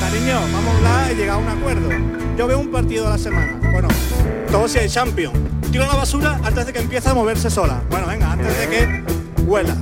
[0.00, 1.88] Cariño, vamos a hablar y llegar a un acuerdo.
[2.36, 3.58] Yo veo un partido a la semana.
[3.72, 3.88] Bueno,
[4.50, 5.32] todo si hay champion.
[5.70, 7.80] Tiro la basura antes de que empiece a moverse sola.
[7.90, 9.04] Bueno, venga, antes de que
[9.42, 9.74] huela.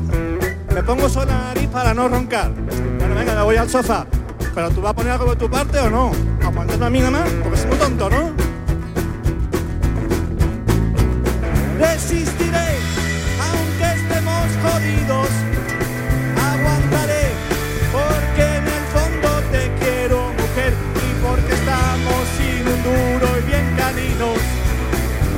[0.74, 2.52] Me pongo sola la nariz para no roncar.
[2.98, 4.06] Bueno, venga, me voy al sofá.
[4.54, 6.10] Pero tú vas a poner algo de tu parte o no?
[6.44, 8.47] Aguántame a mí nada más, porque soy muy tonto, ¿no?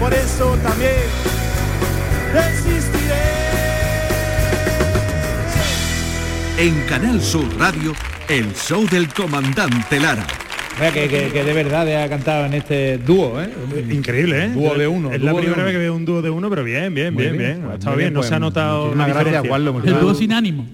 [0.00, 0.90] Por eso también
[2.34, 3.14] resistiré.
[6.58, 7.92] En Canal Sur Radio,
[8.28, 10.26] el show del comandante Lara.
[10.80, 13.50] Vea que, que- que de verdad ha cantado en este dúo, ¿eh?
[13.90, 14.48] Increíble, ¿eh?
[14.48, 15.12] Dúo de uno.
[15.12, 17.38] Es la primera vez que veo un dúo de uno, pero bien, bien, bien, bien,
[17.38, 17.60] bien.
[17.60, 19.48] pues, Ha estado bien, bien, no pues, se ha notado gracias, diferencia.
[19.48, 20.66] Juanlo, El dúo sin ánimo.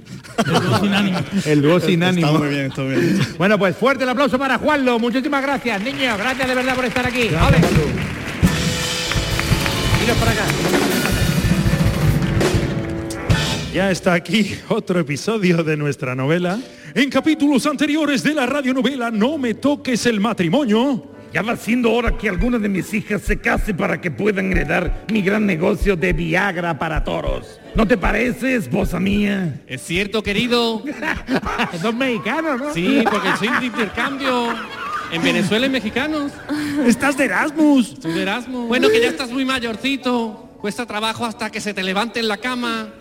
[0.44, 1.18] El dúo sin ánimo.
[1.44, 3.20] El dúo sin Está muy bien, está muy bien.
[3.38, 4.98] Bueno, pues fuerte el aplauso para Juanlo.
[4.98, 6.18] Muchísimas gracias, niños.
[6.18, 7.28] Gracias de verdad por estar aquí.
[10.00, 10.44] Mira para acá.
[13.72, 16.58] Ya está aquí otro episodio de nuestra novela.
[16.94, 21.15] En capítulos anteriores de la radionovela No me toques el matrimonio.
[21.36, 25.04] Ya va siendo hora que alguna de mis hijas se case para que puedan heredar
[25.12, 27.60] mi gran negocio de Viagra para toros.
[27.74, 29.60] ¿No te parece, esposa mía?
[29.66, 30.82] Es cierto, querido.
[31.82, 32.72] Son mexicanos, ¿no?
[32.72, 34.48] Sí, porque soy de intercambio.
[35.12, 36.32] En Venezuela hay mexicanos.
[36.86, 37.96] Estás de Erasmus.
[38.00, 38.68] Soy de Erasmus.
[38.68, 40.56] Bueno, que ya estás muy mayorcito.
[40.62, 42.94] Cuesta trabajo hasta que se te levante en la cama.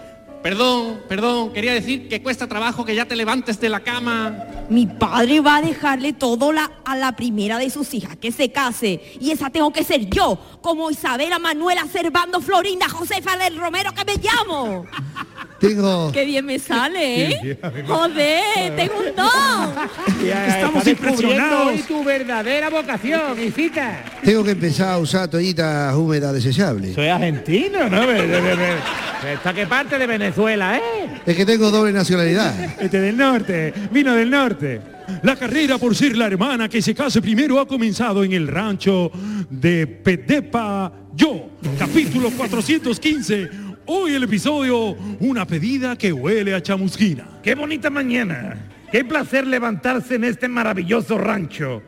[0.50, 4.32] Perdón, perdón, quería decir que cuesta trabajo que ya te levantes de la cama.
[4.70, 8.52] Mi padre va a dejarle todo la- a la primera de sus hijas que se
[8.52, 9.02] case.
[9.20, 14.06] Y esa tengo que ser yo, como Isabela Manuela Servando Florinda Josefa del Romero que
[14.06, 14.86] me llamo.
[15.68, 16.12] Tengo...
[16.14, 17.58] Qué bien me sale, ¿eh?
[17.88, 20.26] Joder, tengo un don.
[20.26, 21.68] Estamos está impresionados.
[21.68, 24.04] hoy tu verdadera vocación, hijita.
[24.24, 26.96] Tengo que empezar a usar toallitas húmedas desechables.
[26.96, 28.04] Soy argentino, ¿no?
[29.26, 30.82] ¿Esta qué parte de Venezuela, eh?
[31.26, 32.54] Es que tengo doble nacionalidad.
[32.80, 34.82] Este del norte, vino del norte.
[35.24, 39.12] La carrera por ser la hermana que se case primero ha comenzado en el rancho
[39.50, 43.65] de Pedepa Yo, capítulo 415.
[43.88, 47.40] Hoy el episodio Una pedida que huele a chamusquina.
[47.44, 48.58] ¡Qué bonita mañana!
[48.92, 51.84] ¡Qué placer levantarse en este maravilloso rancho!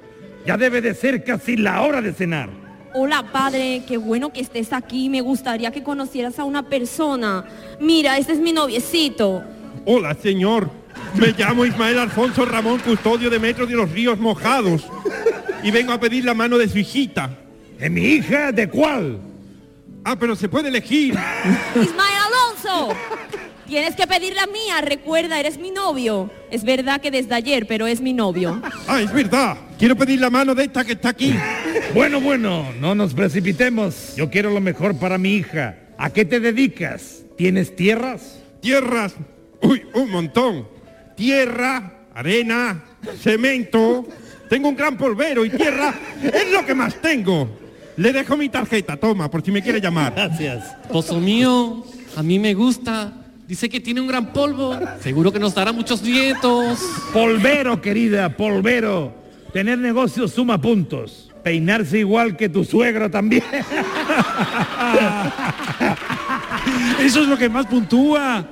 [0.46, 2.50] Ya debe de ser casi la hora de cenar.
[2.94, 5.10] Hola padre, qué bueno que estés aquí.
[5.10, 7.44] Me gustaría que conocieras a una persona.
[7.80, 9.44] Mira, este es mi noviecito.
[9.86, 10.70] Hola, señor.
[11.20, 14.86] Me llamo Ismael Alfonso Ramón, custodio de Metro de los Ríos Mojados.
[15.64, 17.32] Y vengo a pedir la mano de su hijita.
[17.80, 18.52] ¿De mi hija?
[18.52, 19.27] ¿De cuál?
[20.10, 21.14] Ah, pero se puede elegir.
[21.76, 22.16] Ismael
[22.64, 22.96] Alonso.
[23.68, 26.32] Tienes que pedir la mía, recuerda, eres mi novio.
[26.50, 28.62] Es verdad que desde ayer, pero es mi novio.
[28.88, 29.58] Ah, es verdad.
[29.78, 31.36] Quiero pedir la mano de esta que está aquí.
[31.94, 34.16] Bueno, bueno, no nos precipitemos.
[34.16, 35.76] Yo quiero lo mejor para mi hija.
[35.98, 37.24] ¿A qué te dedicas?
[37.38, 38.40] ¿Tienes tierras?
[38.62, 39.14] Tierras.
[39.62, 40.70] Uy, un montón.
[41.18, 42.82] Tierra, arena,
[43.22, 44.08] cemento.
[44.50, 45.94] Tengo un gran polvero y tierra
[46.24, 47.67] es lo que más tengo.
[47.98, 50.14] Le dejo mi tarjeta, toma, por si me quiere llamar.
[50.16, 50.64] Gracias.
[50.84, 51.84] Esposo mío,
[52.16, 53.12] a mí me gusta.
[53.48, 54.78] Dice que tiene un gran polvo.
[55.02, 56.80] Seguro que nos dará muchos nietos.
[57.12, 59.16] Polvero, querida, polvero.
[59.52, 61.32] Tener negocios suma puntos.
[61.44, 63.44] Peinarse igual que tu suegro también.
[67.00, 68.46] Eso es lo que más puntúa.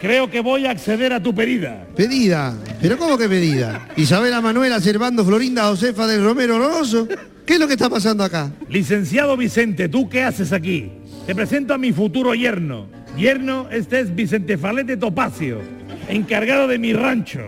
[0.00, 1.86] Creo que voy a acceder a tu pedida.
[1.94, 2.54] Pedida.
[2.80, 3.86] ¿Pero cómo que pedida?
[3.96, 7.06] Isabela Manuela Servando Florinda Josefa del Romero Roroso.
[7.44, 8.50] ¿Qué es lo que está pasando acá?
[8.68, 10.90] Licenciado Vicente, ¿tú qué haces aquí?
[11.26, 12.86] Te presento a mi futuro yerno.
[13.18, 15.60] Yerno, este es Vicente Falete Topacio,
[16.08, 17.40] encargado de mi rancho.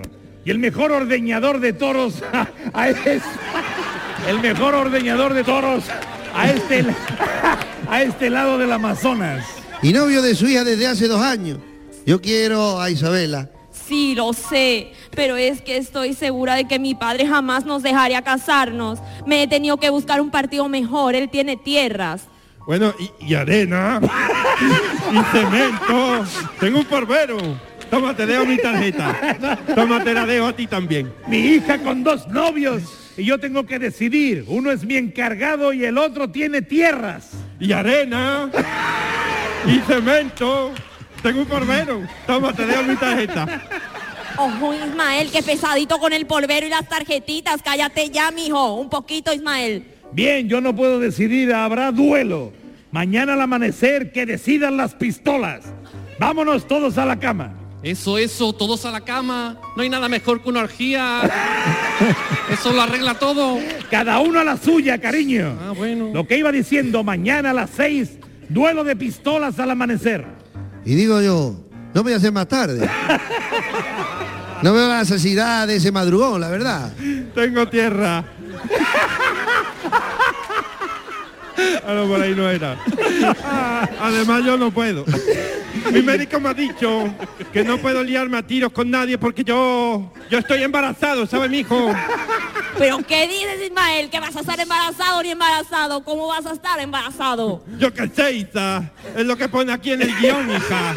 [0.44, 3.22] Y el mejor ordeñador de toros a, a es-
[4.28, 5.84] el mejor ordeñador de toros
[6.34, 6.84] a este,
[7.88, 9.46] a este lado del Amazonas.
[9.82, 11.58] Y novio de su hija desde hace dos años.
[12.06, 13.48] Yo quiero a Isabela.
[13.70, 18.22] Sí, lo sé, pero es que estoy segura de que mi padre jamás nos dejaría
[18.22, 18.98] casarnos.
[19.26, 22.22] Me he tenido que buscar un partido mejor, él tiene tierras.
[22.66, 24.00] Bueno, y, y arena.
[25.12, 26.24] y cemento.
[26.60, 27.38] Tengo un polvero.
[27.90, 29.58] Toma, te dejo mi tarjeta.
[29.74, 31.12] Toma, te la dejo a ti también.
[31.26, 32.82] Mi hija con dos novios.
[33.16, 34.44] Y yo tengo que decidir.
[34.48, 37.30] Uno es mi encargado y el otro tiene tierras.
[37.60, 38.50] Y arena.
[39.66, 40.72] Y cemento.
[41.22, 42.02] Tengo un polvero.
[42.26, 43.62] Toma, te dejo mi tarjeta.
[44.36, 47.62] Ojo, Ismael, qué pesadito con el polvero y las tarjetitas.
[47.62, 48.74] Cállate ya, mijo.
[48.74, 49.84] Un poquito, Ismael.
[50.12, 52.52] Bien, yo no puedo decidir, habrá duelo.
[52.90, 55.64] Mañana al amanecer que decidan las pistolas.
[56.18, 57.54] Vámonos todos a la cama.
[57.82, 59.58] Eso, eso, todos a la cama.
[59.76, 61.20] No hay nada mejor que una orgía.
[62.50, 63.58] Eso lo arregla todo.
[63.90, 65.56] Cada uno a la suya, cariño.
[65.60, 66.10] Ah, bueno.
[66.12, 68.18] Lo que iba diciendo, mañana a las seis,
[68.48, 70.41] duelo de pistolas al amanecer.
[70.84, 71.54] Y digo yo,
[71.94, 72.88] no voy a hacer más tarde.
[74.62, 76.92] No veo la necesidad de ese madrugón, la verdad.
[77.34, 78.24] Tengo tierra.
[81.86, 82.76] Ah, no, por ahí no era.
[83.44, 85.04] Ah, Además yo no puedo.
[85.92, 87.12] Mi médico me ha dicho
[87.52, 91.58] que no puedo liarme a tiros con nadie porque yo yo estoy embarazado, ¿sabe, mi
[91.60, 91.92] hijo?
[92.78, 94.10] ¿Pero qué dices, Ismael?
[94.10, 96.02] ¿Que vas a estar embarazado ni embarazado?
[96.04, 97.62] ¿Cómo vas a estar embarazado?
[97.78, 98.90] Yo qué sé, Isa.
[99.16, 100.94] Es lo que pone aquí en el guion, hija.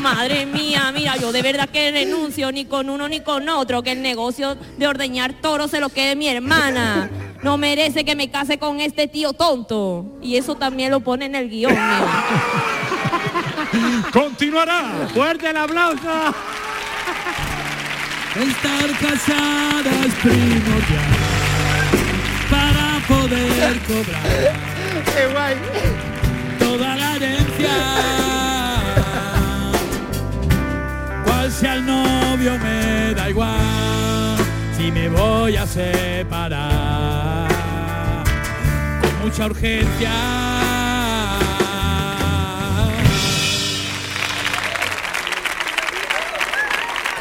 [0.00, 3.92] Madre mía, mira, yo de verdad que renuncio ni con uno ni con otro, que
[3.92, 7.08] el negocio de ordeñar toros se lo quede mi hermana.
[7.42, 10.06] No merece que me case con este tío tonto.
[10.22, 11.72] Y eso también lo pone en el guion.
[11.72, 12.06] mío.
[14.12, 15.08] Continuará.
[15.12, 16.34] Fuerte el aplauso.
[18.34, 21.12] Estar casada es primordial
[22.50, 24.22] para poder cobrar
[25.04, 25.56] Qué guay.
[26.58, 27.74] toda la herencia.
[31.26, 34.36] Cual sea el novio me da igual
[34.78, 37.48] si me voy a separar
[39.02, 40.41] con mucha urgencia.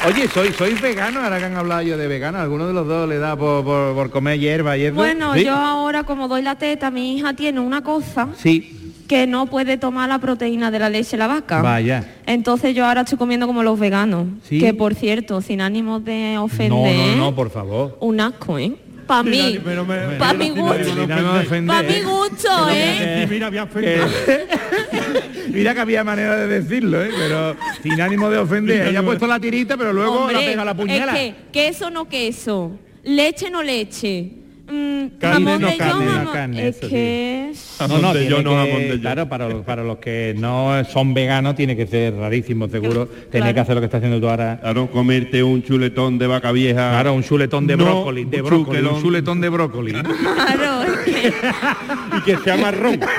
[0.08, 3.08] Oye, soy, soy vegano, ahora que han hablado yo de vegano, ¿alguno de los dos
[3.08, 4.90] le da por, por- por comer hierba y?
[4.90, 5.46] Bueno, ¿Sí?
[5.46, 9.78] yo ahora como doy la teta, mi hija tiene una cosa Sí, que no puede
[9.78, 11.62] tomar la proteína de la leche de la vaca.
[11.62, 12.04] vaya.
[12.26, 14.26] Entonces yo ahora estoy comiendo como los veganos.
[14.44, 14.58] Sí.
[14.60, 17.98] Que por cierto, sin ánimo de No, ofender, no, no, por favor.
[18.00, 18.74] un asco, ¿eh?
[19.12, 19.60] Para mí.
[19.62, 21.08] Pero me- Pa' mi Mira, gusto.
[21.68, 22.02] Para mi ¿eh?
[22.04, 23.28] gusto, ¿eh?
[23.30, 24.08] Mira, había ofendido.
[25.50, 27.10] Mira que había manera de decirlo, ¿eh?
[27.14, 28.88] pero sin ánimo de ofender.
[28.88, 31.12] Ella ha puesto la tirita, pero luego Hombre, la pega la puñala.
[31.22, 32.72] Es que queso no queso,
[33.04, 34.32] leche no leche.
[34.72, 36.94] Mm, Carne jamón no de yo, carne, no jamón- carne, es eso sí.
[36.94, 37.52] que
[37.82, 39.00] No, no, Jamón de tiene yo, no que- jamón de yo.
[39.02, 43.06] Claro, para los, para los que no son veganos tiene que ser rarísimo, seguro.
[43.08, 43.54] Tener claro.
[43.54, 44.60] que hacer lo que está haciendo tú ahora.
[44.62, 46.90] Claro, comerte un chuletón de vaca vieja.
[46.92, 49.92] Claro, un chuletón de No, brócoli, de un brócoli, un chuletón de brócoli.
[49.94, 51.34] claro, es que
[52.18, 53.00] y que sea marrón.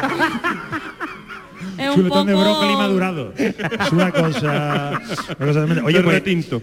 [1.84, 3.32] es un chuletón de poco- brócoli madurado.
[3.36, 5.00] Es una cosa...
[5.38, 5.66] una cosa.
[5.84, 6.22] Oye, pues,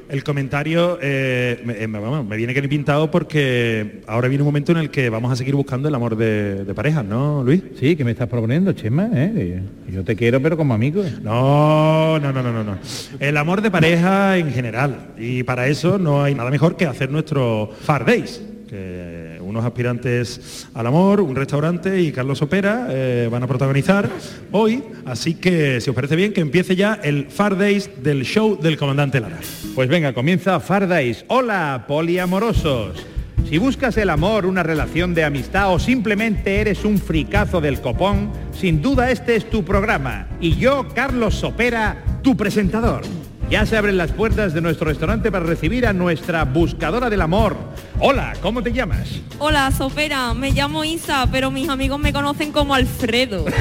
[0.10, 4.72] el comentario eh, me, eh, me- viene que ni pintado porque ahora viene un momento
[4.72, 7.62] en el que vamos a seguir buscando el amor de, de parejas, ¿no, Luis?
[7.80, 9.62] Sí, que me estás proponiendo, Chema, ¿eh?
[9.92, 11.04] Yo te quiero, pero como amigo.
[11.22, 12.78] No, no, no, no, no, no.
[13.20, 15.08] El amor de pareja en general.
[15.18, 18.42] Y para eso no hay nada mejor que hacer nuestro Far Days.
[18.70, 19.19] Que
[19.50, 24.10] unos aspirantes al amor, un restaurante y Carlos Opera eh, van a protagonizar
[24.52, 24.84] hoy.
[25.06, 28.78] Así que, si os parece bien, que empiece ya el Far Days del show del
[28.78, 29.40] comandante Lara.
[29.76, 31.26] Pues venga, comienza Fardays.
[31.28, 33.06] Hola, poliamorosos.
[33.50, 38.32] Si buscas el amor, una relación de amistad o simplemente eres un fricazo del copón,
[38.54, 40.28] sin duda este es tu programa.
[40.40, 43.02] Y yo, Carlos Sopera, tu presentador.
[43.50, 47.58] Ya se abren las puertas de nuestro restaurante para recibir a nuestra buscadora del amor.
[48.00, 49.10] Hola, ¿cómo te llamas?
[49.40, 53.46] Hola, Sopera, me llamo Isa, pero mis amigos me conocen como Alfredo.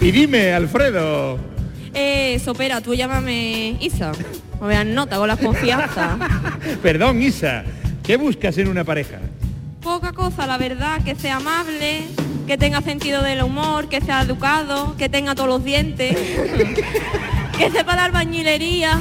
[0.00, 1.38] Y dime, Alfredo.
[1.92, 4.12] Eh, Sopera, tú llámame Isa.
[4.60, 6.16] Me veas nota con la confianza.
[6.82, 7.64] Perdón, Isa.
[8.04, 9.18] ¿Qué buscas en una pareja?
[9.82, 12.04] Poca cosa, la verdad, que sea amable,
[12.46, 16.16] que tenga sentido del humor, que sea educado, que tenga todos los dientes,
[17.60, 18.98] que sepa dar bañilería.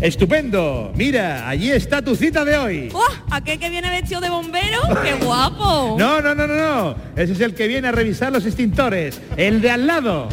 [0.00, 0.92] Estupendo.
[0.94, 2.88] Mira, allí está tu cita de hoy.
[2.90, 3.36] ¡Uah!
[3.36, 4.80] ¿Aquel que viene vestido de bombero?
[5.02, 5.96] ¡Qué guapo!
[5.98, 6.96] No, no, no, no, no.
[7.16, 9.20] Ese es el que viene a revisar los extintores.
[9.36, 10.28] El de al lado.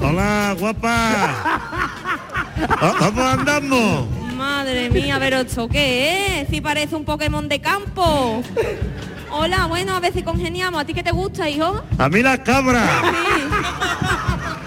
[0.00, 1.70] Hola, guapa.
[2.98, 4.08] ¿Cómo andamos?
[4.34, 6.48] Madre mía, pero ¿esto qué es?
[6.48, 8.42] Si parece un Pokémon de campo.
[9.30, 10.80] Hola, bueno, a ver si congeniamos.
[10.80, 11.84] ¿A ti qué te gusta, hijo?
[11.98, 12.90] A mí las cabras.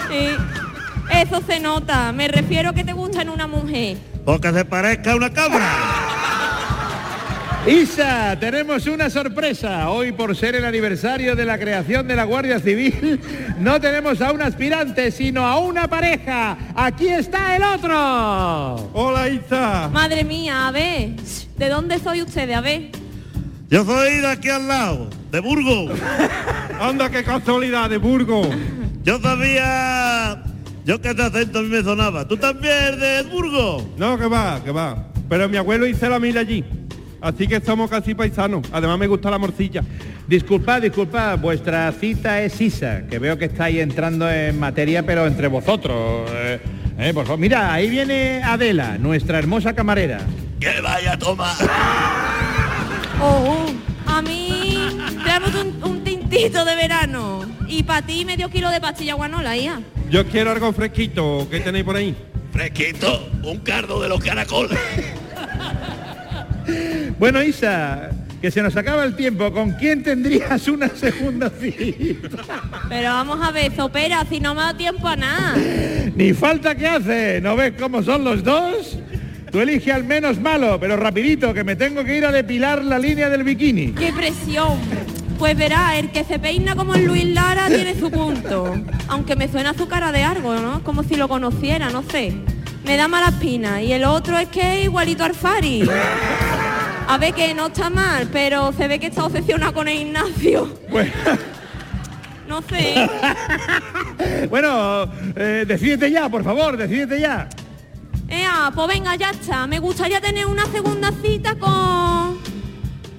[0.10, 0.69] Sí.
[1.12, 2.12] Eso se nota.
[2.12, 3.98] Me refiero a que te gusta en una mujer.
[4.26, 5.68] Porque se parezca a una cabra.
[7.68, 9.90] Isa, tenemos una sorpresa.
[9.90, 13.20] Hoy por ser el aniversario de la creación de la Guardia Civil,
[13.60, 16.58] no tenemos a un aspirante, sino a una pareja.
[16.74, 18.90] Aquí está el otro.
[18.94, 19.90] Hola, Isa.
[19.92, 21.12] Madre mía, a ver.
[21.58, 22.56] ¿De dónde soy ustedes?
[22.56, 22.92] A ver.
[23.70, 26.00] Yo soy de aquí al lado, de Burgos.
[26.80, 28.48] Anda, qué casualidad, de Burgos.
[29.04, 30.44] Yo sabía...
[30.90, 32.28] Yo que ese acento a mí me sonaba.
[32.28, 33.84] ¿Tú también de Burgos?
[33.96, 35.06] No, que va, que va.
[35.30, 36.66] Pero mi abuelo hizo la mil allí.
[37.22, 38.66] Así que somos casi paisanos.
[38.72, 39.84] Además me gusta la morcilla.
[40.28, 45.48] Disculpad, disculpad, vuestra cita es Isa, que veo que estáis entrando en materia, pero entre
[45.48, 46.28] vosotros.
[46.34, 46.60] Eh,
[46.98, 47.40] eh, por favor.
[47.40, 50.22] Mira, ahí viene Adela, nuestra hermosa camarera.
[50.60, 51.56] Que vaya a tomar.
[53.22, 57.59] Oh, oh, a mí, tráeme un, un tintito de verano.
[57.70, 59.80] Y para ti medio kilo de pastilla guanola, hija.
[60.10, 61.48] Yo quiero algo fresquito.
[61.50, 62.16] ¿Qué tenéis por ahí?
[62.52, 64.78] Fresquito, un cardo de los caracoles.
[67.18, 68.12] Bueno, Isa,
[68.42, 69.52] que se nos acaba el tiempo.
[69.52, 72.30] ¿Con quién tendrías una segunda cita?
[72.88, 75.58] Pero vamos a ver, Sopera, si no me da tiempo a nada.
[76.16, 77.42] Ni falta que hace.
[77.42, 79.00] ¿No ves cómo son los dos?
[79.52, 83.00] Tú elige al menos malo, pero rapidito, que me tengo que ir a depilar la
[83.00, 83.94] línea del bikini.
[83.94, 84.78] ¡Qué presión!
[85.40, 88.76] Pues verá, el que se peina como el Luis Lara tiene su punto.
[89.08, 90.84] Aunque me suena su cara de algo, ¿no?
[90.84, 92.34] Como si lo conociera, no sé.
[92.84, 93.82] Me da mala espina.
[93.82, 95.88] Y el otro es que es igualito al Fari.
[97.08, 100.74] A ver, que no está mal, pero se ve que está obsesionado con el Ignacio.
[102.48, 103.10] No sé.
[104.50, 107.48] Bueno, eh, decídete ya, por favor, decídete ya.
[108.28, 109.66] Ea, pues venga, ya está.
[109.66, 112.38] Me gustaría tener una segunda cita con...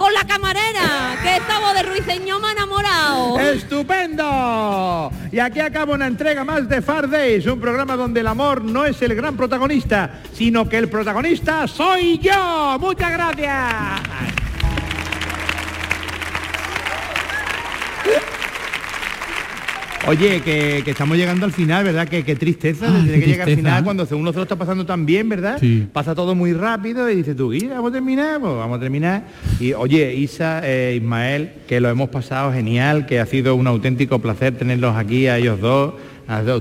[0.01, 3.39] Con la camarera, que esta voz de Ruiseñor me enamorado.
[3.39, 5.13] ¡Estupendo!
[5.31, 8.87] Y aquí acaba una entrega más de Far Days, un programa donde el amor no
[8.87, 12.79] es el gran protagonista, sino que el protagonista soy yo.
[12.81, 14.40] Muchas gracias.
[20.09, 22.09] Oye, que, que estamos llegando al final, ¿verdad?
[22.09, 25.29] Que qué tristeza, Ah, que al final cuando uno se lo está pasando tan bien,
[25.29, 25.59] ¿verdad?
[25.61, 25.87] Sí.
[25.93, 29.25] Pasa todo muy rápido y dices tú, "Y, vamos a terminar, pues vamos a terminar.
[29.61, 34.19] Y oye, Isa, eh, Ismael, que lo hemos pasado genial, que ha sido un auténtico
[34.21, 35.95] placer tenerlos aquí a ellos dos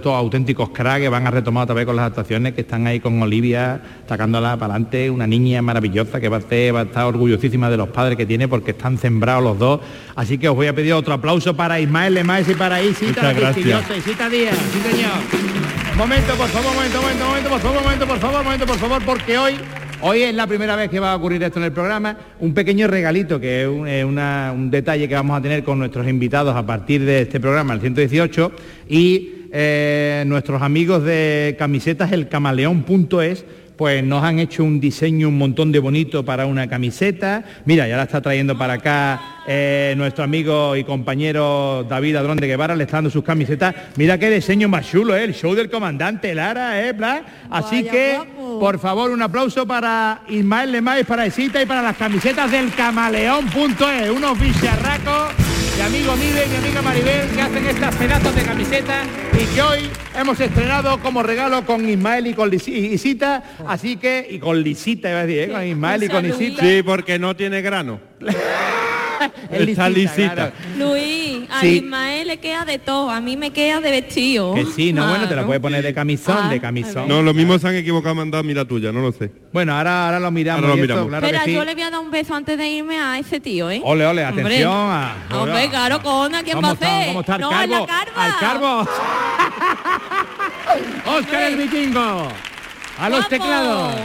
[0.02, 3.00] todos auténticos cracks que van a retomar otra vez con las actuaciones, que están ahí
[3.00, 7.06] con Olivia, sacándola para adelante, una niña maravillosa que va a, ser- va a estar
[7.06, 9.80] orgullosísima de los padres que tiene porque están sembrados los dos.
[10.16, 13.24] Así que os voy a pedir otro aplauso para Ismael Lemaes y para Isita, Muchas
[13.24, 13.56] la gracias.
[13.56, 15.98] quisquillosa, Isita Díaz, sí señor.
[15.98, 19.38] Momento, por favor, momento, momento, momento, por favor, momento, por favor, momento, por favor, porque
[19.38, 19.56] hoy,
[20.02, 22.88] hoy es la primera vez que va a ocurrir esto en el programa, un pequeño
[22.88, 26.66] regalito, que es un, una- un detalle que vamos a tener con nuestros invitados a
[26.66, 28.52] partir de este programa, el 118,
[28.88, 33.46] y eh, nuestros amigos de camisetas elcamaleón.es
[33.80, 37.46] pues nos han hecho un diseño un montón de bonito para una camiseta.
[37.64, 42.48] Mira, ya la está trayendo para acá eh, nuestro amigo y compañero David Adrón de
[42.48, 43.74] Guevara, le está dando sus camisetas.
[43.96, 45.24] Mira qué diseño más chulo, ¿eh?
[45.24, 46.94] el show del comandante Lara, ¿eh?
[46.94, 47.24] Bla?
[47.50, 48.20] Así que,
[48.60, 54.10] por favor, un aplauso para Ismael Lemay, para Esita y para las camisetas del camaleón.es,
[54.10, 55.34] unos bicharracos
[55.78, 59.62] mi amigo Mide y mi amiga Maribel que hacen estas pedazos de camisetas y que
[59.62, 59.80] hoy
[60.20, 65.10] hemos estrenado como regalo con Ismael y con Lisi- Isita, así que, y con Lisita,
[65.10, 65.54] iba a decir, ¿eh?
[65.54, 66.62] con Ismael y con Isita.
[66.62, 68.02] Sí, porque no tiene grano.
[69.52, 70.34] Es Está lisita.
[70.34, 70.52] claro.
[70.78, 71.68] Luis, a Sí.
[71.78, 74.54] Ismael le queda de todo, a mí me queda de vestido.
[74.54, 77.08] Que sí, no, bueno, te la puedes poner de camisón, Ah, de camisón.
[77.08, 79.32] No, lo mismo se han equivocado mandar mira tuya, no lo sé.
[79.52, 80.64] Bueno, ahora, ahora lo miramos.
[80.64, 81.10] Ahora lo y esto, miramos.
[81.10, 81.54] claro Espera, sí.
[81.54, 83.82] yo le voy a dar un beso antes de irme a ese tío, ¿eh?
[83.84, 84.44] Ole, ole, Hombre.
[84.44, 85.16] atención a...
[85.32, 87.08] Hombre, claro, con ¿a quién va ¿Cómo a está, hacer?
[87.08, 87.76] cómo está el no, carbo?
[87.76, 88.26] a la carva.
[88.26, 88.88] ¡Al carbo!
[91.18, 92.28] ¡Oscar el vikingo!
[93.00, 93.30] ¡A los Guapo.
[93.30, 93.96] teclados!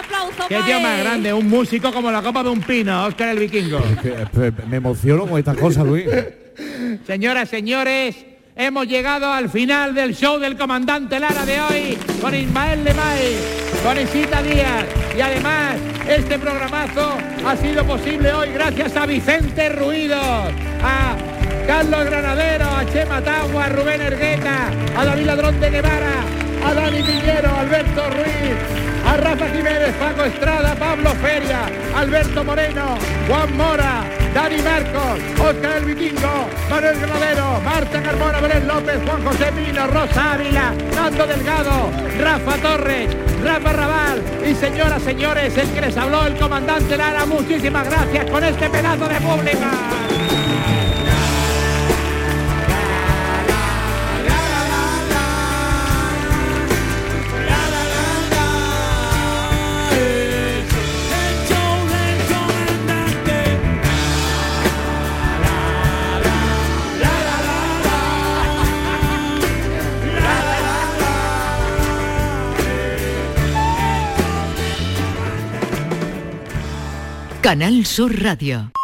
[0.00, 1.32] Un aplauso ¡Qué tío más grande!
[1.32, 3.80] Un músico como la copa de un pino, Oscar el vikingo.
[4.68, 6.06] Me emociono con estas cosas, Luis.
[7.06, 8.16] Señoras, señores,
[8.56, 13.36] hemos llegado al final del show del comandante Lara de hoy con Ismael Lemay,
[13.82, 14.86] con Isita Díaz
[15.16, 15.76] y además
[16.08, 17.14] este programazo
[17.46, 21.16] ha sido posible hoy gracias a Vicente Ruidos, a
[21.66, 26.24] Carlos Granadero, a Chema Tagua, a Rubén Ergueta, a David Ladrón de Guevara,
[26.66, 31.62] a Dani Piñero, a Alberto Ruiz, a Rafa Jiménez, Paco Estrada, Pablo Feria,
[31.96, 32.96] Alberto Moreno,
[33.26, 39.50] Juan Mora, Dani Marcos, Oscar el Vikingo, Manuel Granadero, Marta Carmona, Belén López, Juan José
[39.52, 41.90] Mino, Rosa Ávila, Nando Delgado,
[42.20, 47.88] Rafa Torres, Rafa Raval y señoras, señores, el que les habló el comandante Lara, muchísimas
[47.88, 50.29] gracias con este pedazo de público.
[77.42, 78.79] Canal Sur Radio.